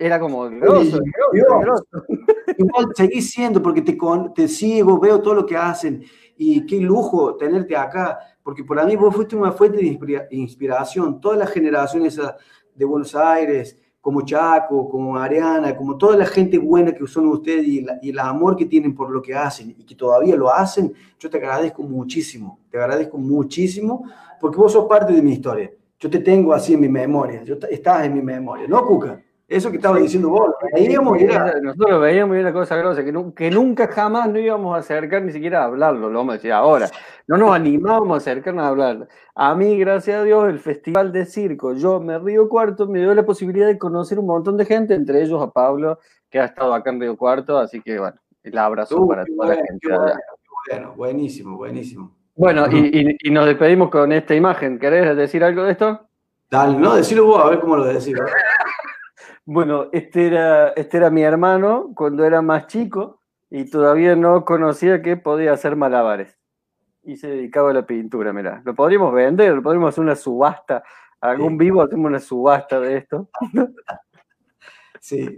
[0.00, 0.98] era como grosso,
[2.56, 3.96] Igual seguís siendo porque te,
[4.34, 6.02] te sigo, veo todo lo que hacen
[6.36, 11.20] y qué lujo tenerte acá, porque para mí vos fuiste una fuente de inspiración.
[11.20, 12.18] Todas las generaciones
[12.74, 17.66] de Buenos Aires, como Chaco, como Ariana, como toda la gente buena que son ustedes
[17.66, 20.94] y, y, el amor que tienen por lo que hacen y que todavía lo hacen,
[21.18, 24.04] yo te agradezco muchísimo, te agradezco muchísimo
[24.40, 25.70] porque vos sos parte de mi historia.
[25.98, 29.22] Yo te tengo así en mi memoria, yo, estás en mi memoria, ¿no, Cuca?
[29.50, 30.48] Eso que estaba diciendo vos,
[31.62, 35.32] nosotros veíamos y era cosa grosa, que, que, nunca jamás no íbamos a acercar ni
[35.32, 36.88] siquiera a hablarlo, lo vamos a decir ahora.
[37.26, 39.08] No nos animábamos a acercarnos a hablar.
[39.34, 43.12] A mí, gracias a Dios, el Festival de Circo, yo me Río Cuarto, me dio
[43.12, 45.98] la posibilidad de conocer un montón de gente, entre ellos a Pablo,
[46.30, 49.54] que ha estado acá en Río Cuarto, así que bueno, el abrazo para toda la
[49.56, 49.88] gente.
[50.70, 52.16] Bueno, buenísimo, buenísimo.
[52.36, 54.78] Bueno, y, y, nos despedimos con esta imagen.
[54.78, 56.06] ¿Querés decir algo de esto?
[56.48, 58.14] Dale, no, decilo vos, a ver cómo lo decís.
[59.44, 63.20] Bueno, este era, este era mi hermano cuando era más chico
[63.50, 66.38] y todavía no conocía que podía hacer malabares.
[67.02, 68.62] Y se dedicaba a la pintura, mira.
[68.64, 70.82] Lo podríamos vender, lo podríamos hacer una subasta.
[71.20, 73.28] Algún vivo hacemos una subasta de esto.
[75.00, 75.36] Sí,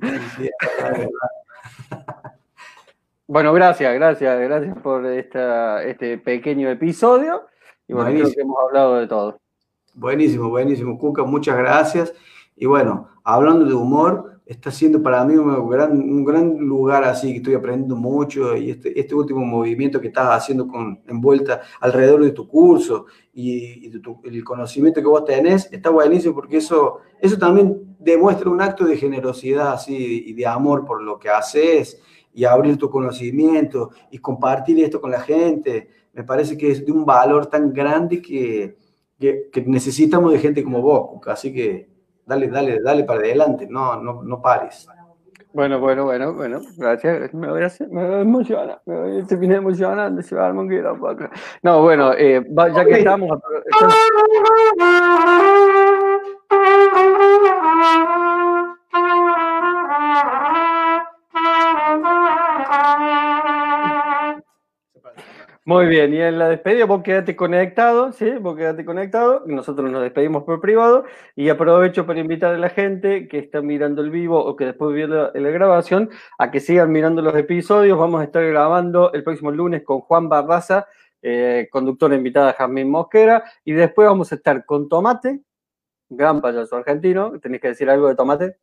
[3.29, 7.47] Bueno, gracias, gracias, gracias por esta, este pequeño episodio.
[7.89, 9.41] Y bueno, creo que hemos hablado de todo.
[9.95, 12.13] Buenísimo, buenísimo, Cuca, muchas gracias.
[12.63, 17.33] Y bueno, hablando de humor, está siendo para mí un gran, un gran lugar así,
[17.33, 22.23] que estoy aprendiendo mucho y este, este último movimiento que estás haciendo con envuelta alrededor
[22.23, 23.91] de tu curso y,
[24.23, 28.97] el conocimiento que vos tenés, está buenísimo porque eso, eso también demuestra un acto de
[28.97, 32.01] generosidad así, y de amor por lo que haces
[32.33, 35.89] y abrir tu conocimiento y compartir esto con la gente.
[36.13, 38.77] Me parece que es de un valor tan grande que,
[39.19, 41.91] que, que necesitamos de gente como vos, así que
[42.27, 44.89] dale, dale, dale para adelante, no, no, no pares.
[45.55, 47.35] Bueno, bueno, bueno, bueno, gracias.
[47.35, 47.71] Me voy a,
[48.21, 50.53] emocionar, me voy a terminar emocionando, se va a
[51.63, 52.43] No, bueno, eh,
[52.75, 53.39] ya que estamos...
[65.65, 68.29] Muy bien, y en la despedida vos quedate conectado, ¿sí?
[68.33, 71.05] Vos quedate conectado, nosotros nos despedimos por privado
[71.37, 74.93] y aprovecho para invitar a la gente que está mirando el vivo o que después
[74.93, 77.97] vio la, grabación a que sigan mirando los episodios.
[77.97, 80.89] Vamos a estar grabando el próximo lunes con Juan Barraza,
[81.23, 85.43] eh, conductora invitada Jamín Mosquera, y después vamos a estar con Tomate,
[86.09, 87.39] gran payaso argentino.
[87.39, 88.57] ¿Tenéis que decir algo de Tomate?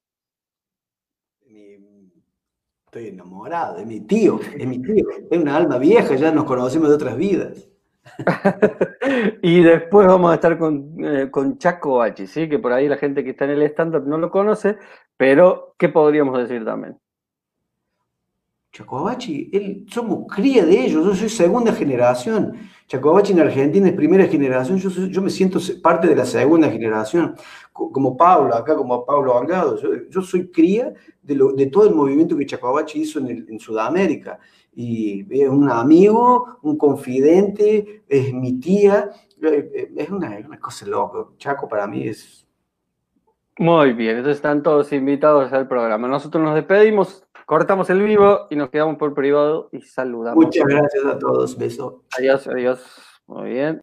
[2.90, 6.90] Estoy enamorado, de mi tío, es mi tío, es una alma vieja, ya nos conocemos
[6.90, 7.70] de otras vidas.
[9.44, 12.50] y después vamos a estar con, eh, con Chaco H, ¿sí?
[12.50, 14.80] que por ahí la gente que está en el stand-up no lo conoce,
[15.16, 16.98] pero ¿qué podríamos decir también?
[18.72, 22.54] Chacobachi, él, somos cría de ellos, yo soy segunda generación.
[22.90, 27.36] Chacobachi en Argentina es primera generación, yo, yo me siento parte de la segunda generación,
[27.72, 29.80] como Pablo, acá como Pablo Algado.
[30.10, 34.40] Yo, soy cría de, lo, de, todo el movimiento que Chacobachi hizo en, en, Sudamérica.
[34.74, 40.88] Y es un amigo, un confidente, es mi tía, eh, eh, es una, una cosa
[40.88, 41.28] loca.
[41.38, 42.48] Chaco para mí es
[43.60, 46.08] muy bien, entonces están todos invitados al programa.
[46.08, 50.46] Nosotros nos despedimos, cortamos el vivo y nos quedamos por privado y saludamos.
[50.46, 51.58] Muchas gracias a todos.
[51.58, 52.04] Beso.
[52.16, 52.80] Adiós, adiós.
[53.26, 53.78] Muy bien.